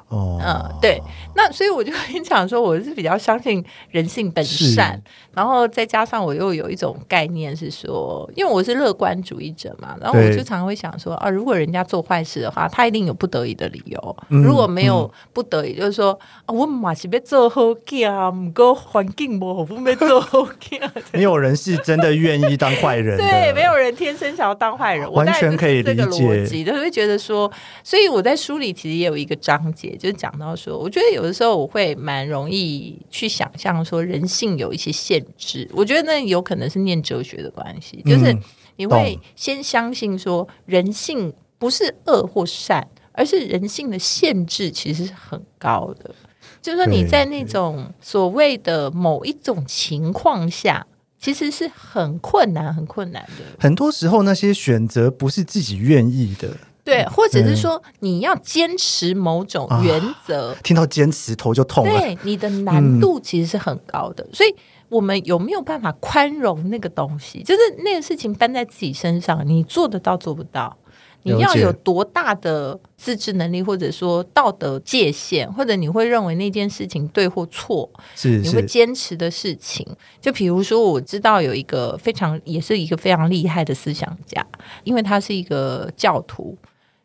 [0.08, 1.02] 哦，嗯，对，
[1.34, 5.00] 那所以我就跟你讲说，我是比较相信人性本善，
[5.34, 17.62] 然后再加上我又有一种概念是说，因为我是乐观主义者嘛，然后我就常常会想说啊，如果人家做坏事的话，他一定有不得已的理由，嗯、如果没有不得已，就是说、嗯、啊，我马是被做好
[18.08, 20.46] 啊，唔过环境不好，不被做好。
[21.12, 25.94] 没有人是真的愿意当坏人，对，没有人天生想要当坏人，完全可以理解。
[25.96, 27.50] 这个逻辑，就会觉得说，
[27.82, 29.95] 所以我在书里其实也有一个章节。
[29.96, 35.68] 就讲到说，我觉得有的时候我会蛮容易去想象说人性有一些限制。
[35.72, 38.36] 我觉得那有可能是念哲学的关系，就是
[38.76, 46.14] 你会先相信说人性不是恶或善，而是人性的限制其实是很高的。
[46.60, 50.86] 就是说你在那种所谓的某一种情况下，
[51.20, 53.44] 其实是很困难、很困难的。
[53.58, 56.56] 很多时候那些选择不是自己愿意的。
[56.86, 61.98] 对，或者是说你要坚持某种原则，啊、听到坚持头就痛了。
[61.98, 64.54] 对，你的难度其实是很高的，嗯、所以
[64.88, 67.42] 我们有没有办法宽容那个东西？
[67.42, 70.76] 就是那个事情搬在自己身上，你做得到做不到？
[71.24, 77.90] 你要有多大的自制能力，或者说道德界限，或者你会认为那件事情对或错？
[78.14, 79.84] 是，是你会坚持的事情。
[80.20, 84.46] 就比如说，我知道有一个非常，也是一个非常厉害的思想家，
[84.84, 86.56] 因为他是一个教徒。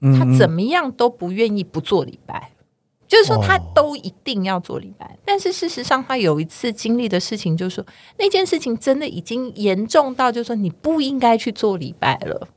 [0.01, 2.65] 他怎么样都不愿意不做礼拜，嗯、
[3.07, 5.05] 就是说他都一定要做礼拜。
[5.05, 7.85] 哦、但是事实上，他有一次经历的事情，就是说
[8.17, 12.47] 那件事情真的已经严重到，就是说你不应该去做礼拜了。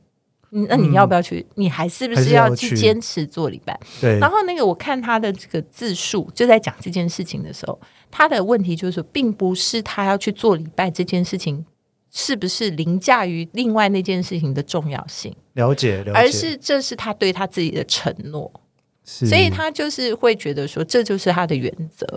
[0.69, 1.45] 那你要不要去？
[1.49, 3.77] 嗯、你还是不是要去坚持做礼拜？
[3.99, 4.17] 对。
[4.19, 7.77] 然后那个我看他的这个自述，就在讲这件事情的时候，
[8.09, 11.65] 他的问题就是说，并不是他要去做礼拜这件事情。
[12.17, 15.35] 是不是凌驾于另外那件事情的重要性？
[15.55, 16.11] 了解，了解。
[16.13, 18.49] 而是这是他对他自己的承诺，
[19.03, 22.07] 所以他就是会觉得说，这就是他的原则。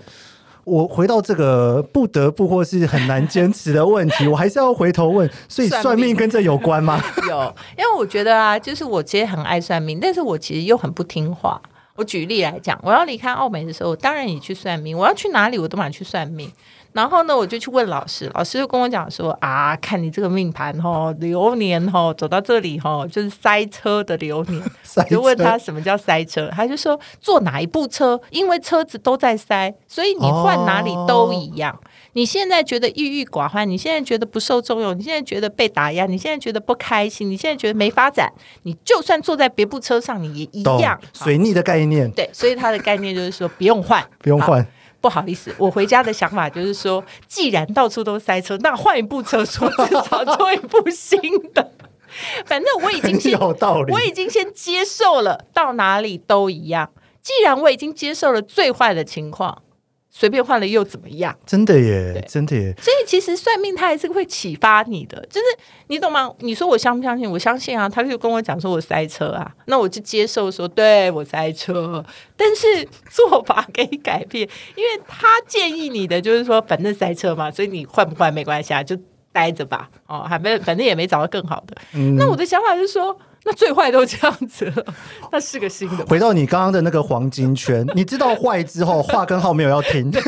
[0.62, 7.02] 我回到这个不得不或是很难坚持的问题， 我还是要回头问：所以算命跟这有关吗？
[7.28, 11.60] 有，因为我觉得啊，就是我其实很爱算命，但是我其实又很不听话。
[11.96, 14.96] 我举例来讲，我要离开澳美的时候，当然也去算命。
[14.96, 16.48] 我要去哪里，我都马上去算命。
[16.92, 24.62] 然后呢，我就去问老师，老师就跟我讲说啊，看你这个命盘哦，流年哦，走到这里哦，就是塞车的流年。
[24.82, 25.04] 塞。
[25.04, 31.72] 就问他什么叫塞车，他就说坐哪一部车，因为车子都在塞，所以你换哪里都一样。
[31.72, 31.80] 哦、
[32.14, 40.98] 你现在觉得郁郁寡欢，你现在觉得不受重用，你现在觉得被打压，你现在觉得不开心，你现在觉得没发展，你就算坐在别部车上，你也一样。
[41.12, 42.10] 水逆的概念。
[42.12, 44.66] 对，所以他的概念就是说不用换，不用换。
[45.00, 51.20] 不好意思，我回家的想法就是说，既然到处都塞车，那换一部车，说至少做一部新
[51.52, 51.72] 的。
[52.46, 56.90] 反正我已经先有道理，我已经先接受了，到哪里都一样。
[57.22, 59.62] 既然我已经接受了最坏的情况。
[60.10, 61.36] 随便换了又怎么样？
[61.46, 62.74] 真的耶，真的耶。
[62.80, 65.46] 所以其实算命它还是会启发你的，就是
[65.88, 66.32] 你懂吗？
[66.40, 67.30] 你说我相不相信？
[67.30, 67.88] 我相信啊。
[67.88, 72.04] 他就跟我讲说我塞车啊，那我就接受说对我塞车。
[72.36, 72.66] 但是
[73.10, 78.96] 做法可以改变，因为他建议你的就是说，反正塞车嘛，所以你换不换没关系啊，就
[79.30, 79.88] 待着吧。
[80.06, 81.76] 哦，还没，反正也没找到更好的。
[81.94, 83.16] 嗯、那我的想法就是说。
[83.48, 84.84] 那最坏都这样子了，
[85.32, 86.04] 那是个新的。
[86.04, 90.20] 回到你刚刚的那个黄金圈，你知道坏之后，话跟号没有要停，对，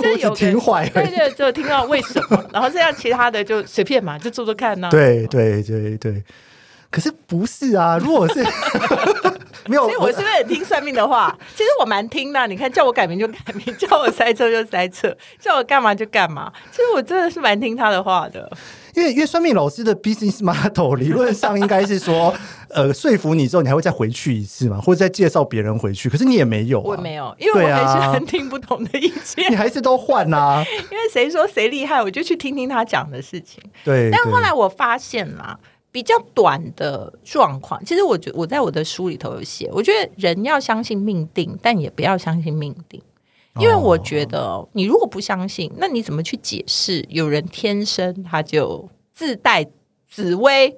[0.00, 4.88] 没有， 我只听坏，对对，就听到为什么，然后这样其他的就随便嘛，就做做看呐。
[4.90, 6.24] 对对对对，
[6.90, 7.98] 可是不是啊？
[7.98, 8.42] 如果是
[9.68, 11.36] 没有，所以我是不是很听算命的话？
[11.54, 12.46] 其实我蛮听的。
[12.46, 16.50] 你看，叫我改名就改名，叫我塞车就塞车，叫我干嘛就干嘛。
[16.70, 18.50] 其实我真的是蛮听他的话的。
[18.98, 22.34] 因为因为算命老师的 business model 理论上应该是说，
[22.70, 26.08] 呃，说服你之后，你还会再回去一次嘛，或者再介绍别人回去。
[26.08, 29.48] 可是你也没有、啊，我没有，因为我还是很听不懂的意见、啊。
[29.50, 30.64] 你还是都换啊？
[30.90, 33.62] 因为谁说谁厉害，我就去听听他讲的事情。
[33.84, 34.10] 对。
[34.10, 35.56] 但后来我发现啦，
[35.92, 43.00] 比较短的状况，其实我觉我在我的书里头有写，我觉得人要相信命定，但也不要相信命定。
[43.58, 49.66] 因为我觉得，你如果不相信，那你怎么去解释有人天生他就自带
[50.08, 50.70] 紫薇，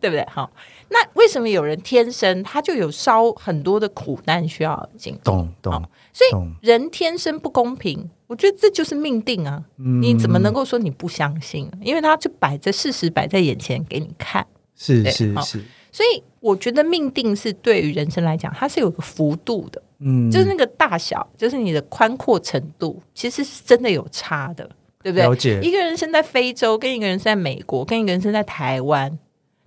[0.00, 0.26] 对不对？
[0.28, 0.50] 好，
[0.88, 5.18] 那为什么有人天生他就有烧很多的苦难需要经历？
[5.22, 5.82] 懂懂。
[6.12, 9.62] 所以人天生不公平，我觉得这就是命定啊！
[9.78, 11.70] 嗯、你怎么能够说你不相信？
[11.80, 15.64] 因为他就摆在事实摆在眼前给你看，是是是。
[15.94, 19.80] 所以我觉得命定是对于人生来讲，它是有个幅度的。
[20.00, 24.68] 嗯，就是那个大小，就是你的宽阔程度，其实是真的有差的，
[25.00, 25.24] 对不对？
[25.24, 25.60] 了解。
[25.62, 29.16] 一个人生在非洲，跟一个人生在美国，跟一个人生在台湾，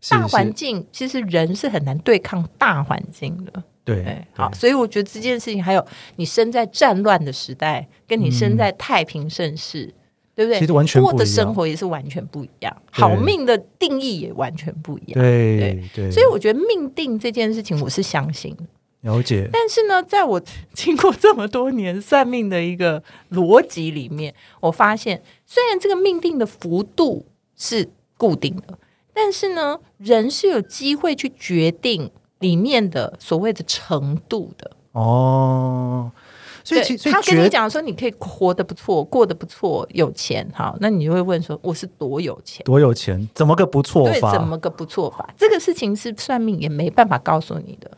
[0.09, 3.63] 大环境其实人是很难对抗大环境的。
[3.85, 9.93] 对，对好，所以我觉得这件事情，还有你生在战乱的时代，跟你生在太平盛世，嗯、
[10.37, 10.59] 对不对？
[10.59, 15.19] 其实完全不一样，过的生活也是完全不一样，好命的定义也完全不一样。
[15.19, 18.63] 对对，对，所以我觉得命定这件事情，我是相信的。
[19.01, 19.49] 了解。
[19.51, 20.39] 但是呢，在我
[20.73, 27.25] 经过这么多年算命的一个逻辑里面，我发现，虽然这个命定的幅度
[27.55, 28.77] 是固定的，
[29.13, 32.11] 但是呢，人是有机会去决定。
[32.39, 36.11] 里面的所谓的程度的哦，
[36.67, 42.61] 所以他跟你讲说，你可以活得不错，过得不错，有钱，好，那你就会问说，我是多有钱？
[42.65, 43.25] 多有钱？
[43.33, 44.11] 怎么个不错法？
[44.11, 45.33] 对，怎么个不错法？
[45.37, 47.89] 这个事情是算命也没办法告诉你的。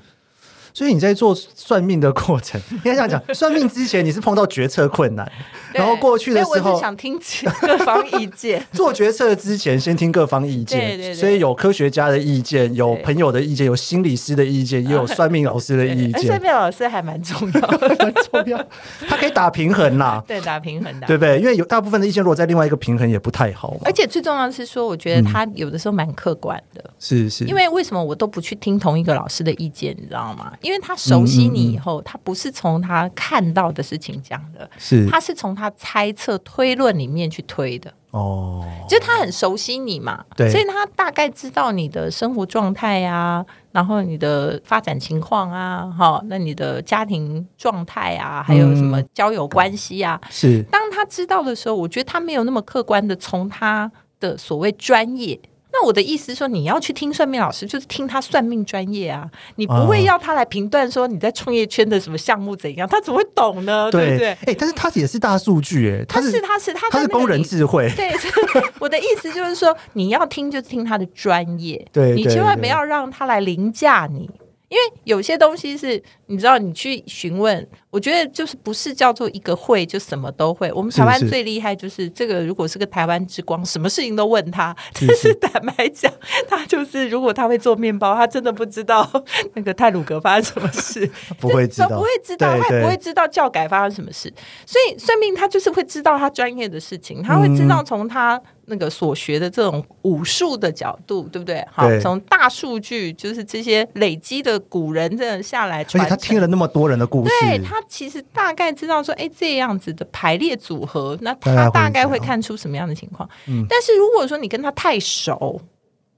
[0.80, 5.30] 所以你在做算命的过程， 应该这样讲， 算命之前你是碰到决策困难，
[5.74, 7.20] 然后过去的时候，我想听
[7.60, 8.66] 各方意见。
[8.72, 10.80] 做决策之前，先听各方意见。
[10.80, 16.28] 对对对，所以有科学家的意见，有朋友的意见，有心理师的意见，也有算命老师的意见。
[16.28, 18.66] 算命老师还蛮重要的，蛮重要。
[19.06, 21.38] 他可以打平衡啦，对，打平衡的，对不对？
[21.40, 23.76] 因为有大部分的意见，如果在另外一个平衡也不太好。
[23.84, 26.82] 而且最重要的是说，我觉得他有的时候蛮客观的。
[27.00, 27.44] 是是。
[27.44, 29.94] 因为为什么我都不去听同一个老师的意见？
[30.00, 30.54] 你知道吗？
[30.62, 31.50] 因为他熟悉。
[31.50, 35.08] 你以后，他不是从他看到的事情讲的，是。
[35.10, 37.94] 他是从他猜测推论里面去推的。
[38.12, 50.64] 哦，就他很熟悉你嘛，对，所以他大概知道你的生活状态啊，然后你的发展情况啊，哈，那你的家庭状态啊，还有什么交友关系啊，是。
[50.72, 55.40] 当他知道的时候，我觉得他没有那么客观的从他的所谓专业。
[55.72, 59.30] 那我的意思是说，你要去听算命老师，就是听他算命专业啊。
[59.56, 63.90] 你不会要他来评断说你在创业圈的什么项目怎样，他怎么会懂呢？
[63.92, 64.30] 对不对？
[64.46, 67.92] 哎，但是他也是大数据，哎，他是他是他他是工人智慧。
[67.96, 68.12] 对，
[68.80, 74.30] 我的意思就是说，你要听就听他的专业，对，你千万不要让他来凌驾你。
[74.70, 80.72] 因为有些东西是你知道，你去询问，我觉得就是不是叫做一个会就什么都会。
[80.74, 84.76] 我们台湾最厉害就是这个，如果是个台湾之光，什么事情都问他。
[84.94, 86.12] 但是坦白讲，
[86.48, 89.10] 他就是如果他会做面包，他真的不知道
[89.56, 91.10] 那个泰鲁格发生什么事，
[91.40, 94.32] 不会知道，不会知道，他也不会知道教改发生什么事。
[94.66, 98.40] 所以算命他就是会知道他专业的事情，他会知道从他。
[98.72, 101.66] 那个所学的这种武术的角度，对不对？
[101.72, 113.28] 好，从大数据就是这些累积的古人这样下来，而且他听了那么多人的故事，对，他其实大概知道说，哎，这样子的排列组合，那他大概会看出什么样的情况。
[113.48, 115.62] 嗯，但是如果说你跟他太熟，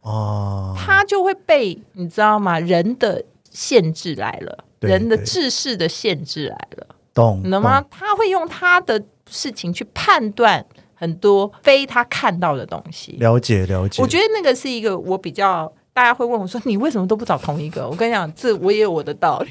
[0.01, 2.59] 哦，他就会被你知道吗？
[2.59, 7.43] 人的限制来了，人的知识的限制来了，懂？
[7.43, 7.84] 懂吗？
[7.89, 10.66] 他会用他的事情去判断。
[10.93, 14.03] 很多非他看到的东西，了解了解。
[14.03, 19.49] 我觉得那个是一个我比较，大家会问我说：“你为什么都不找同一个？”我跟你讲，这我也有我的道理。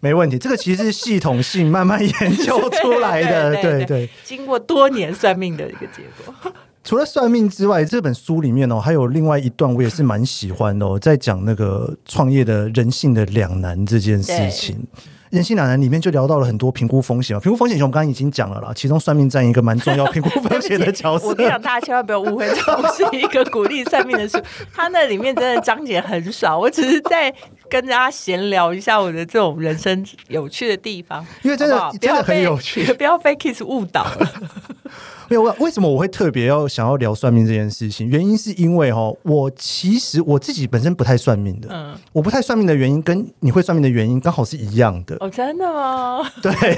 [0.00, 6.52] 没问题，这个其实是系统性慢慢研究出来的， 对对，对，对，对，经过多年算命的一个结果。
[6.82, 14.86] 除了算命之外，这本书里面哦，还有另外一段我也是蛮喜欢的哦，在讲那个创业的人性的两难这件事情。
[15.30, 21.28] 人性两难里面就聊到了很多评估风险，评估风险我们刚刚已经讲了啦，其中算命占一个蛮重要评估风险的角色。
[21.28, 24.38] 我跟你讲，大家千万不要误会，这不是一个鼓励算命的书，
[24.74, 27.32] 它那里面真的章节很少，我只是在
[27.68, 34.28] 跟大家闲聊一下我的这种人生有趣的地方，因为真的真的很有趣，不要被 Kiss 误导了。
[35.30, 38.08] 没有，为什么我会特别要想要聊算命这件事情？
[38.08, 41.68] 原因是因为哈，我其实我自己本身不太算命的。
[41.70, 45.16] 嗯，我不太算命的原因跟你会算命的原因刚好是一样的。
[45.20, 46.28] 哦，真的吗？
[46.42, 46.52] 对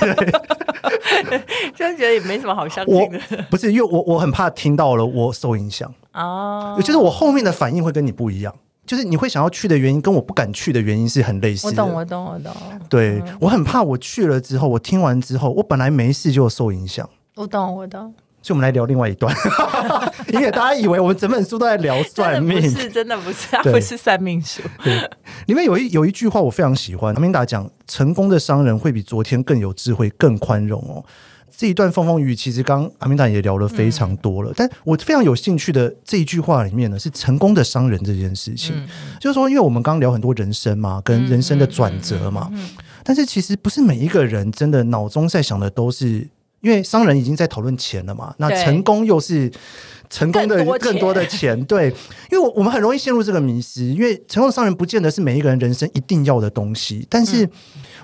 [1.75, 3.19] 真的觉得也没什么好相信的。
[3.51, 11.83] 不是，因为我我很怕听到了我受影响哦，就是我后面的反应会跟你不一样，就是你会想要去的原因跟我不敢去的原因是很类似的。
[11.83, 12.53] 我懂，我懂，我懂。
[12.91, 17.09] 对，我很怕我去了之后，我听完之后，我本来没事就受影响。
[17.35, 18.13] 我懂，我懂。
[18.43, 19.33] 所以，我们来聊另外一段，
[20.33, 24.61] 因为大家以为我们整本书都在聊算命，是真的不是，它不是算命书。
[24.83, 25.09] 对，
[25.47, 31.05] 里面有一有一句话我非常喜欢，阿明达讲，成功的商人会比昨天更有智慧、更宽容哦。
[31.57, 38.89] 这一段风风雨雨，其实刚阿明达也聊了非常多了，嗯、但我非常有兴趣的这一句话里面呢，是成功的商人这件事情，嗯、
[39.21, 42.51] 就是说，因为我们刚刚聊很多人生嘛，跟人生的转折嘛，
[43.05, 46.27] 但是其实不是每一个人真的脑中在想的都是。
[46.63, 49.51] 因为商人已经在讨论钱了嘛，那成功又是
[50.09, 51.89] 成功的更多的钱， 对，
[52.31, 57.49] 因为我我们很容易陷入这个迷思，因为成功的商人不见得是每一个人人生一定要的东西，但是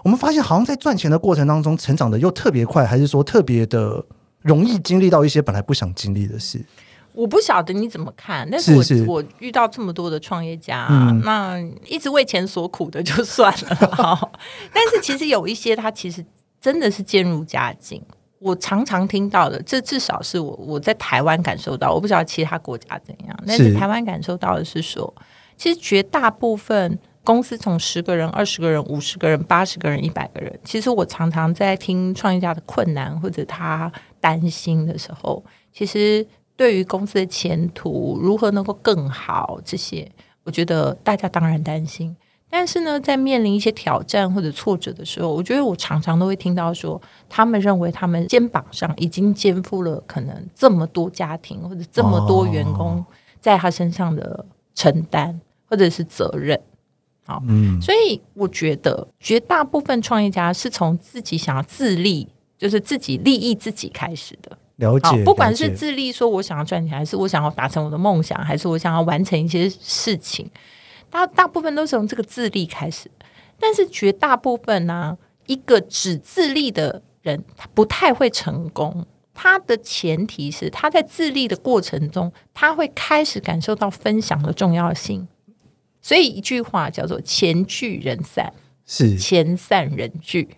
[0.03, 4.05] 我们发现好像在赚钱的过程当中，成长的又特别快，还是说特别的
[4.43, 6.65] 容易经历到一些本来不想经历的事。
[7.13, 8.75] 我不晓得你怎么看，但是
[9.07, 14.31] 我我遇到这么多的创业家，嗯那一直为钱所苦的就算了哈。
[14.73, 16.25] 但是其实有一些他其实
[16.61, 18.03] 真的是渐入佳境。
[18.39, 25.15] 我常常听到的，这至少是我我在台湾感受到，我不知道其他国家怎样，但是台湾感受到的是说，
[25.57, 36.27] 其实绝大部分公司从十个人、二十个人、五十个人、八十个人、一百个人，其实我常常在听创业家的困难或者他担心的时候，其实。
[36.59, 40.11] 对于公司的前途如何能够更好，这些
[40.43, 42.17] 我觉得大家当然担心。
[42.51, 53.05] 但是呢，在面临一些挑战或者挫折的时候，我觉得我常常都会听到说，他们认为他们肩膀上已经肩负了可能这么多家庭或者这么多员工
[53.41, 54.45] 在他身上的
[54.75, 56.59] 承担或者是责任。
[57.27, 62.27] 好，嗯，所以我觉得绝大部分创业家是从自己想要自立，
[62.57, 64.57] 就是自己利益自己开始的。
[64.77, 70.51] 了解，不管是自立，说我想要赚钱，还是我想要达成我的梦想，还是我想要完成一些事情，
[71.11, 73.11] 大大部分都是从这个自立开始。
[73.59, 79.07] 但是绝大部分呢、啊，一个只自立的人，他不太会成功。
[79.35, 85.29] 他的前提是他在自立的过程中，他会开始感受到分享的重要性。
[86.01, 88.53] 所以一句话叫做“钱聚人散，
[88.87, 90.57] 是钱散人聚”。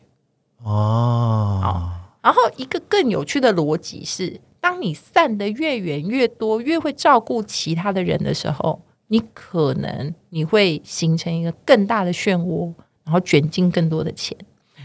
[0.62, 1.92] 哦。
[2.22, 12.72] 然后，一个更有趣的逻辑是：当你散的越远越多，越会照顾其他的人的时候，你可能你会形成一个更大的漩涡，
[13.04, 14.36] 然后卷进更多的钱，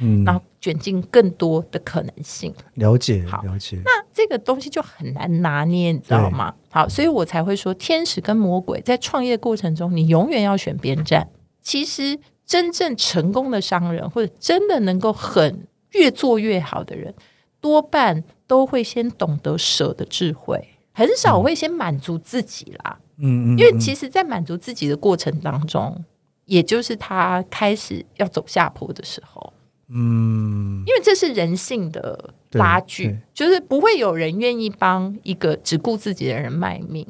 [0.01, 2.53] 嗯，然后卷进更多的可能性。
[2.73, 3.79] 了解，好，了解。
[3.85, 6.53] 那这个东西就很难拿捏，你知道吗？
[6.69, 11.29] 好，所以我才会说，天使跟魔鬼在创业过程中，你永远要选边站。
[11.61, 15.65] 其实，真正成功的商人，或者真的能够很。
[15.91, 17.15] 越做越好的人，
[17.61, 22.99] 多半都会先懂得舍的智慧，很少会先满足自己啦。
[23.17, 26.03] 嗯，因为其实，在满足自己的过程当中，
[26.45, 29.53] 也就是他开始要走下坡的时候。
[29.89, 37.07] 嗯，因为这是人性的拉锯，就是不会有人愿意帮一个只顾自己的人卖命。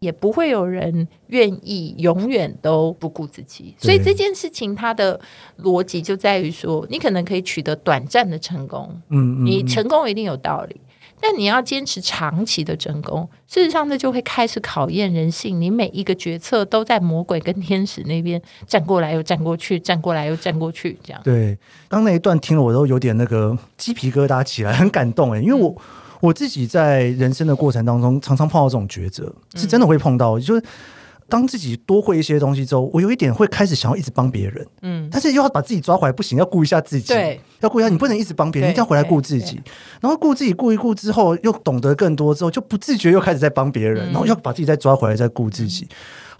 [0.00, 5.20] 也不会有人愿意永远都不顾自己，所以这件事情它的
[5.64, 10.80] 逻辑就在于说，你可能可以取得短暂的成功，嗯，你成功一定有道理，
[11.20, 15.60] 但你要坚持长期的成功，事实上这就会开始考验人性。
[15.60, 21.20] 你每一个决策都在魔鬼跟天使那边站过来又站过去，站过来又站过去，这样。
[21.22, 21.58] 对，
[21.88, 25.74] 刚那一段听了我都有点那个鸡皮疙瘩起来，很感动哎，因为我。
[26.20, 30.36] 我自己在人生的过程当中，常常碰到这种抉择，是真的会碰到。
[30.36, 30.60] 就是
[31.28, 39.60] 当自己多会一些东西之后，我有一点会开始想要一直帮别人，嗯，但是又要把自己抓回来，不行，要顾一下自己，对，要顾一下，你不能一直帮别人，一定要回来顾自己。
[40.00, 45.86] 然后顾自己顾一顾之后，又懂得更多之后，就不自觉又开始在帮别人，然后要把自己再抓回来，再顾自己。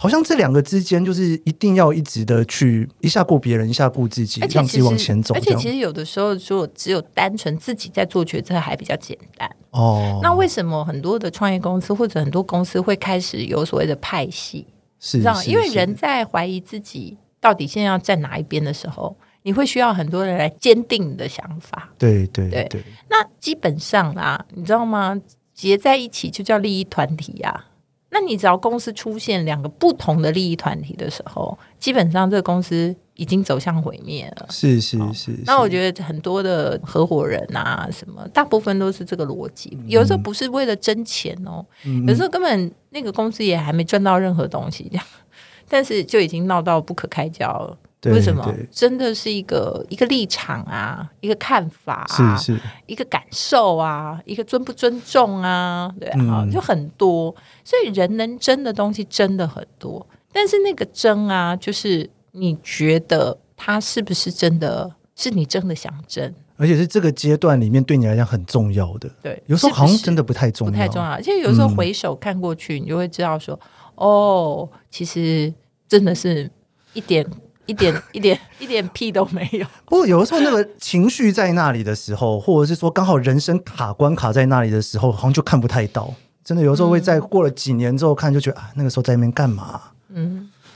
[0.01, 5.35] 好像这两个之间就是一定要一直的去一下顾别人，一下顾自己，让自己往前走。
[5.35, 10.21] 而且其实有的时候说只有单纯自己在做决策还比较简单哦。
[10.23, 14.65] 那为什么很多的创业公司或者很多公司会开始有所谓的派系？
[14.99, 21.89] 是，这样，因为人在怀疑自己到底现在要站哪一边的时候，你会需要很多人来坚定你的想法。
[21.97, 22.83] 对对对，对。
[23.09, 25.19] 那基本上啦，你知道吗？
[25.53, 27.65] 结在一起就叫利益团体啊。
[28.11, 34.47] 那你只要公司出现两个不同的利益团体的时候，基本上这个公司已经走向毁灭了。
[34.49, 35.43] 是是是，是。
[35.45, 39.77] 那我觉得很多的合伙人啊，什么大部分都是这个逻辑。
[39.87, 45.05] 有时候不是为了争钱哦，嗯、有时候根本那个公司也还没赚到任何东西，这样，
[45.67, 47.77] 但是就已经闹到不可开交了。
[48.05, 48.55] 为什么？
[48.71, 57.35] 真的是一个一个立场啊，一个看法啊，是是，一个感受啊，一个尊不尊重啊，对啊，嗯、就很多。
[57.65, 69.09] 所以人能争的东西真的很多，但是那个争啊，就是你觉得他是不是真的是你真的想争，而且是这个阶段里面对你来讲很重要的。
[69.21, 71.09] 对，有时候好像真的不太重要，不太重要。
[71.09, 73.53] 而且有时候回首看过去，你就会知道说，
[73.95, 75.53] 嗯、哦，其实
[75.87, 76.49] 真的是
[76.93, 77.25] 一点。
[77.65, 79.63] 一点 一点一点屁都没有。
[79.85, 86.11] 不过有的时候，那个情绪在那里的时候，或者是说刚好人生卡关卡在那里的时候，好像就看不太到。
[86.43, 89.79] 真的有时候会在过了几年之后看，就觉得啊，那个时候在那边干嘛？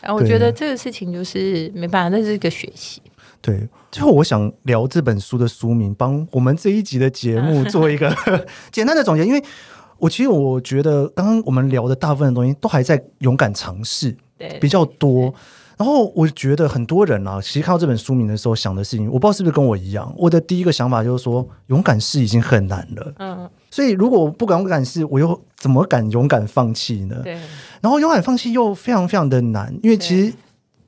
[0.03, 3.01] 嗯，然后我觉得这个事情就是没办法，那是一个学习。
[3.41, 8.15] 对，最后我想聊这本书的书名，帮我们这一集的节目 做一个
[8.71, 9.25] 简单的总结。
[9.25, 9.43] 因为
[9.97, 15.33] 我其实我觉得，刚刚我们聊的大部分的东西都还在勇敢尝试，对，比较多。
[15.75, 20.13] 然后我觉得很多人啊，其实看到这本书名的时候想的事情，我不知道是不是跟我一样。
[20.17, 23.13] 我的第一个想法就是说，勇敢试已经很难了。
[23.17, 27.19] 嗯，所以如果我不敢不敢试，我又怎么敢勇敢放弃呢？
[27.23, 27.37] 对。
[27.83, 30.33] 然后勇敢放弃又非常非常的难，因为其实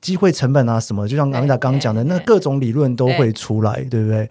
[0.00, 4.26] 机会成本啊什么，就像阿米达刚刚讲的，那各种理论都会出来，对不对？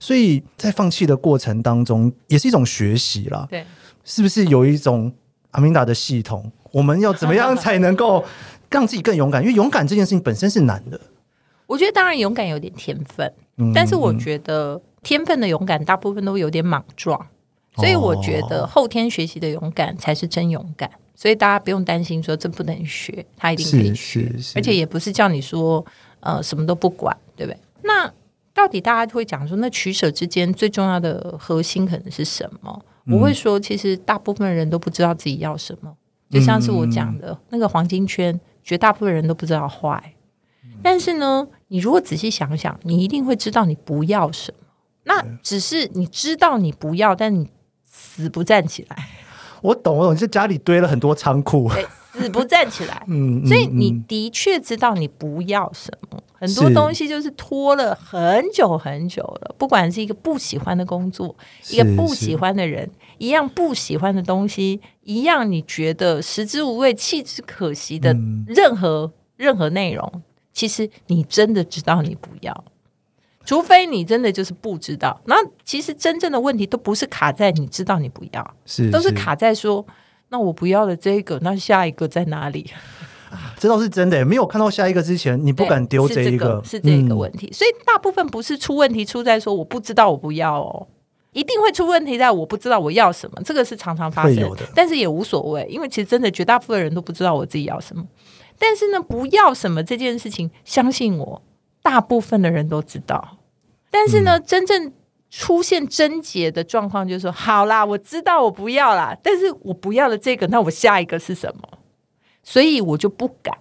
[0.00, 3.46] 所以在放弃的过程当中，也是一种学习啦。
[3.50, 3.62] 对，
[4.04, 5.12] 是不是有一种
[5.50, 6.50] 阿米达的系统？
[6.72, 8.24] 我们要怎么样才能够
[8.70, 9.42] 让自己更勇敢？
[9.42, 10.98] 因为勇敢这件事情本身是难的。
[11.66, 17.26] 我觉得当然勇敢有点天分，嗯、但是我觉得天分的勇敢大部分都有点莽撞，
[17.76, 20.90] 所以我觉得后天学习的勇敢才是真勇敢。
[21.18, 25.84] 所以大家不用担心说这不能学，他一定可以学，而且也不是叫你说
[26.20, 27.58] 呃什么都不管，对不对？
[27.82, 28.10] 那。
[28.54, 32.84] 到底大家会讲说，那取舍之间最重要的核心可能是什么？
[33.04, 35.96] 嗯、我会说，其实大部分人都不知道自己要什么，
[36.28, 40.12] 就像是我讲的、嗯、那个黄金圈，绝大部分人都不知道坏。
[40.64, 44.66] 嗯、但是呢，你如果仔细想想，你一定会知道你不要什么。
[45.04, 47.48] 那只是你知道你不要，但你
[47.84, 49.08] 死不站起来。
[49.62, 51.70] 我懂，我懂，你在家里堆了很多仓库。
[52.12, 59.54] 死不站起来， 嗯，所以你的确知道你不要什么，很多东西就是拖了很久很久了。
[59.56, 61.36] 不管是一个不喜欢的工作，
[61.70, 68.16] 一个不喜欢的人，一样不喜欢的东西，一样你觉得食之无味、弃之可惜的
[68.48, 72.64] 任何任何内容，其实你真的知道你不要，
[73.48, 75.18] 除非你真的就是不知道。
[75.24, 75.34] 那
[75.64, 79.82] 其实真正的问题都不是卡在你知道你不要，是都是卡在说。
[80.28, 82.70] 那我不要的这个，那下一个在哪里？
[83.58, 87.46] 这倒是真的，没有看到下一个之前，你不敢丢这一个，是这个，是这个问题。
[87.46, 90.86] 嗯、所以大部分不是出问题出在说我不知道我不要哦，
[91.32, 98.04] 一定会出问题在我不知道我要什么，这个是常常发生的，但是也无所谓，因为其实真的绝大部分人都不知道我自己要什么。
[98.58, 101.40] 但是呢，不要什么这件事情，相信我，
[101.80, 103.37] 大部分的人都知道。
[103.90, 104.92] 但是呢，嗯、真正。
[105.30, 111.68] 出现症结的状况，就是说，好啦，我知道我不要啦，但是我不要了这个，那我下一个是什么？
[112.42, 113.54] 所以我就不敢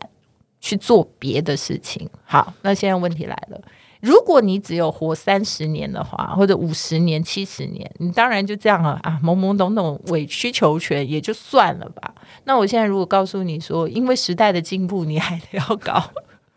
[0.62, 2.10] 去做别的事情。
[2.24, 3.62] 好，那现在问题来了，
[4.00, 12.16] 如果你只有活三十年的话，或者五十年、七十年，你当然就这样了啊，懵懵懂懂、委曲求全也就算了吧。
[12.46, 16.02] 那我现在如果告诉你说，因为时代的进步，你还得要搞，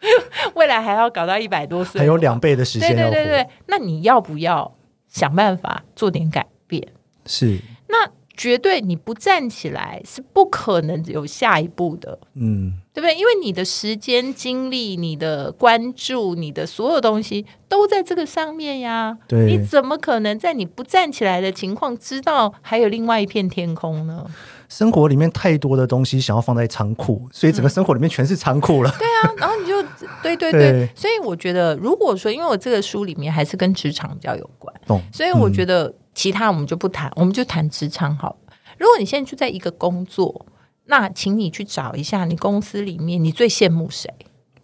[0.55, 4.76] 未来还要搞到一百多岁，还有两倍的时间，对对对对，那你要不要？
[5.12, 6.86] 想办法做点改变，
[7.26, 13.16] 是那绝对你不站起来是不可能有下一步的，嗯，对不对？
[13.16, 19.18] 因为你的时间、精力、你的关注、你的所有东西都在这个上面呀。
[19.26, 24.24] 对，你怎么可能在你不站起来的情况，知道还有另外一片天空呢？
[24.70, 28.90] 生活里面太多的东西想要放在仓库，所以整个生活里面全是仓库了。
[28.90, 29.82] 嗯、对啊，然后你就
[30.22, 38.36] 对对对，对 所以我觉得，如果说，因为我这个书里面还是跟职场比较有关，懂所以我觉得其他我们就不谈，嗯、我们就谈职场好了。
[38.78, 40.46] 如果你现在就在一个工作，
[40.86, 44.08] 那请你去找一下你公司里面你最羡慕谁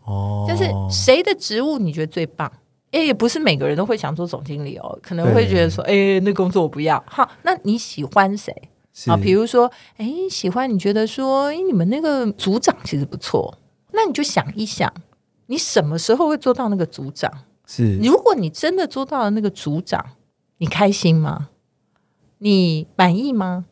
[0.04, 2.50] 哦，就是谁的职务你觉得最棒？
[2.92, 7.02] 哎，也不是每个人都会想做总经理哦，可能会觉得说，哎对，那工作我不要。
[7.09, 8.54] 好，那你喜欢谁？
[8.99, 13.59] 是啊，比如说，哎，喜欢你觉得说，哎，你们那个组长其实不错，
[13.92, 14.90] 那你就想一想，
[15.49, 17.30] 你什么时候会做到那个组长？
[17.66, 20.03] 是，如果你真的做到了那个组长，
[20.57, 21.51] 你开心吗？
[22.38, 23.66] 你满意吗？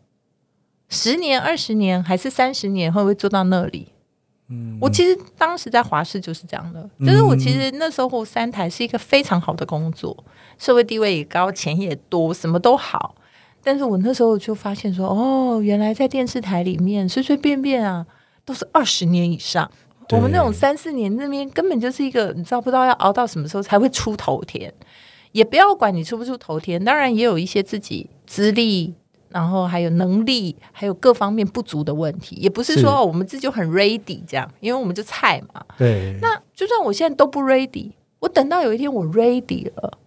[0.90, 3.88] 十年、二十年还是三十年，会不会做到那里？
[4.50, 10.22] 嗯，我其实当时在华视就是这样的，嗯、就是我其实那时候三台是一个非常好的工作，
[10.58, 13.14] 社会地位也高，钱也多，什么都好。
[13.64, 18.06] 但是我那时候就发现说，哦，原来在电视台里面随随便便啊，
[18.44, 19.68] 都是二十年以上。
[20.10, 24.72] 我们那种三四年那边根本就是一个，你知道不知道要熬到什么时候才会出头天？
[25.32, 28.94] 也不要管你出不出头天，当然也有一些自己资历，
[29.30, 32.36] 然后还有能力，还有各方面不足的问题。
[32.36, 35.64] 也不是说我们自己就很 ready 这样，因为我们就菜嘛。
[35.78, 36.16] 对。
[36.20, 37.90] 那就算我现在都不 ready，
[38.20, 39.98] 我等到有一天我 ready 了，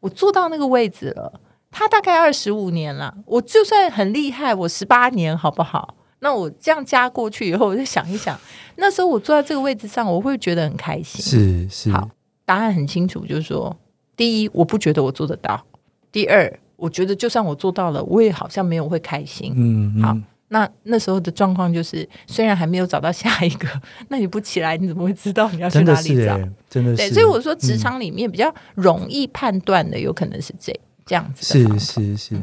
[0.00, 1.40] 我坐到那个位置了。
[1.78, 5.94] 他大概二十五年了，我就算很厉害，我十八年好不好？
[6.20, 8.34] 那我这样加过去以后，我就想一想，
[8.76, 11.22] 那时候我坐在这个位置上，我会觉得很开心。
[11.22, 12.08] 是是，好，
[12.46, 13.76] 答案很清楚，就是说，
[14.16, 15.54] 第一，我不觉得我做得到；
[16.10, 19.52] 第二，我觉得就算我做到了，我也好像没有会开心。
[19.54, 20.16] 嗯，嗯，好，
[20.48, 23.68] 那那时候的状况就是，虽然还没有找到下一个，
[24.08, 26.38] 那你不起来，你怎么会知道你要去哪里找？
[26.38, 26.96] 真的是，真的是。
[26.96, 30.80] 对，所以我说，职场里面比较容易判断的，有可能是这个。
[31.06, 32.42] 这样子是是是，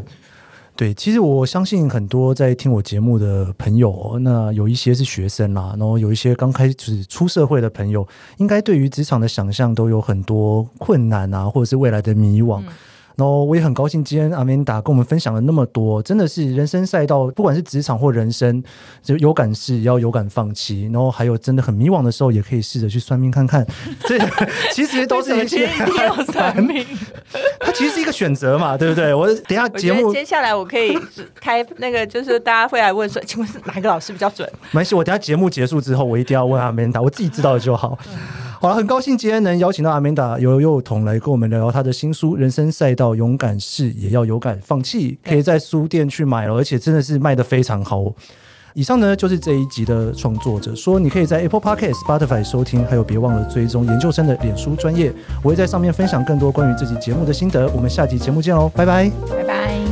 [0.73, 8.07] 对，其实我相信很多在听我节目的朋友，那有一些是学生啦，然后有一些刚开始出社会的朋友，
[8.37, 12.61] 应该对于职场的想象都有很多困难啊，或者是未来的迷惘。
[12.61, 12.67] 嗯、
[13.15, 18.63] 然后我也很高兴，今天阿明达跟我们分享了那么多，真的是人生赛道，不管是职场或人生，
[19.01, 23.65] 就有感试要有感放弃，然后还有真的很迷惘的时候，也可以试着去算命看看。
[24.07, 24.17] 这
[24.71, 26.85] 其实都是一些一定要算命，
[27.59, 29.13] 它其实是一个选择嘛，对不对？
[29.13, 30.97] 我等下节目接下来我可以
[31.39, 34.49] 开那个，就是大家会来问说，请问是哪个老师比较准？
[34.71, 37.97] 没事，我等下节目结束之后，我一定要问阿明达，我自己知道的就好。
[38.63, 48.05] 好了，很高兴今天能邀请到阿明达由幼童来跟我们聊聊他的新书《人生赛道，勇敢是也要勇敢放弃》，可以在书店去买了，而且真的是卖的非常好。
[48.73, 55.11] 以上呢就是这一集的创作者说，你可以在 Apple Podcast、Spotify 收听，还有别忘了追踪研究生的脸书专业，
[55.43, 57.69] 我会在上面分享更多关于这集节目的心得。
[57.75, 59.82] 我们下集节目见喽，拜拜，拜拜。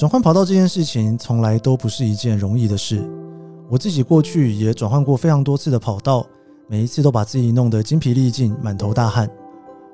[0.00, 3.06] 转换跑道这件事情从来都不是一件容易的事。
[3.68, 6.26] 我自己过去也转换过非常多次的跑道，
[6.68, 9.28] 每一次都把自己弄得精疲力尽、满头大汗。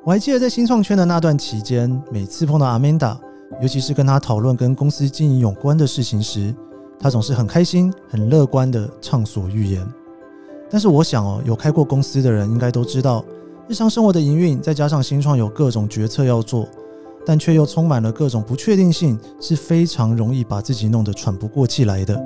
[0.04, 3.18] 我还记得在新创圈的那段期间，每次碰到阿曼达，
[3.60, 6.54] 尤其是跟他讨论跟公司经营有关的事情时，
[7.00, 9.84] 他总是很开心、很乐观地畅所欲言。
[10.70, 13.24] 但是我想哦，有开过公司的人应该都知道，
[13.66, 16.68] 日常生活的营运再加上新创有各种决策要做。
[17.26, 22.16] 但却又充满了各种不确定性，是非常容易把自己弄得喘不过气来的。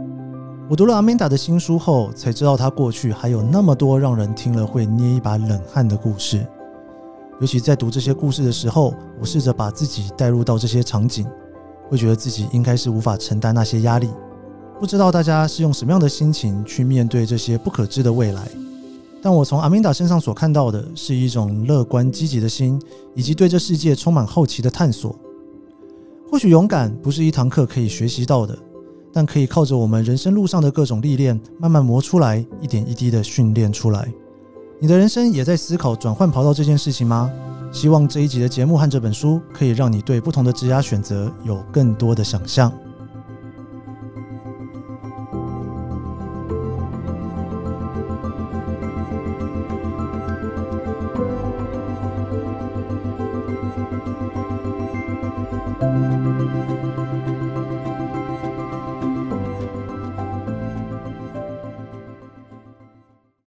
[0.68, 6.46] 我读了阿曼达的新书后，才知道他过去还有那么多让人听了会捏一把冷汗的故事。
[7.40, 11.26] 尤其在读这些故事的时候，我试着把自己带入到这些场景，
[11.88, 14.11] 会觉得自己应该是无法承担那些压力。
[14.78, 18.42] 不知道大家是用什么样的心情去面对这些不可知的未来？
[19.23, 22.81] 但我从阿曼达身上所看到的是一种乐观积极的心，
[23.14, 25.14] 以及对这世界充满好奇的探索。
[26.31, 28.57] 或许勇敢不是一堂课可以学习到的，
[29.12, 34.11] 但可以靠着我们人生路上的各种历练，慢慢磨出来，一点一滴的训练出来。
[34.79, 37.31] 你的人生也在思考转换跑道这件事情吗？
[37.73, 42.73] 希望这一集的节目和这本书可以让你对不同的职涯选择有更多的想象。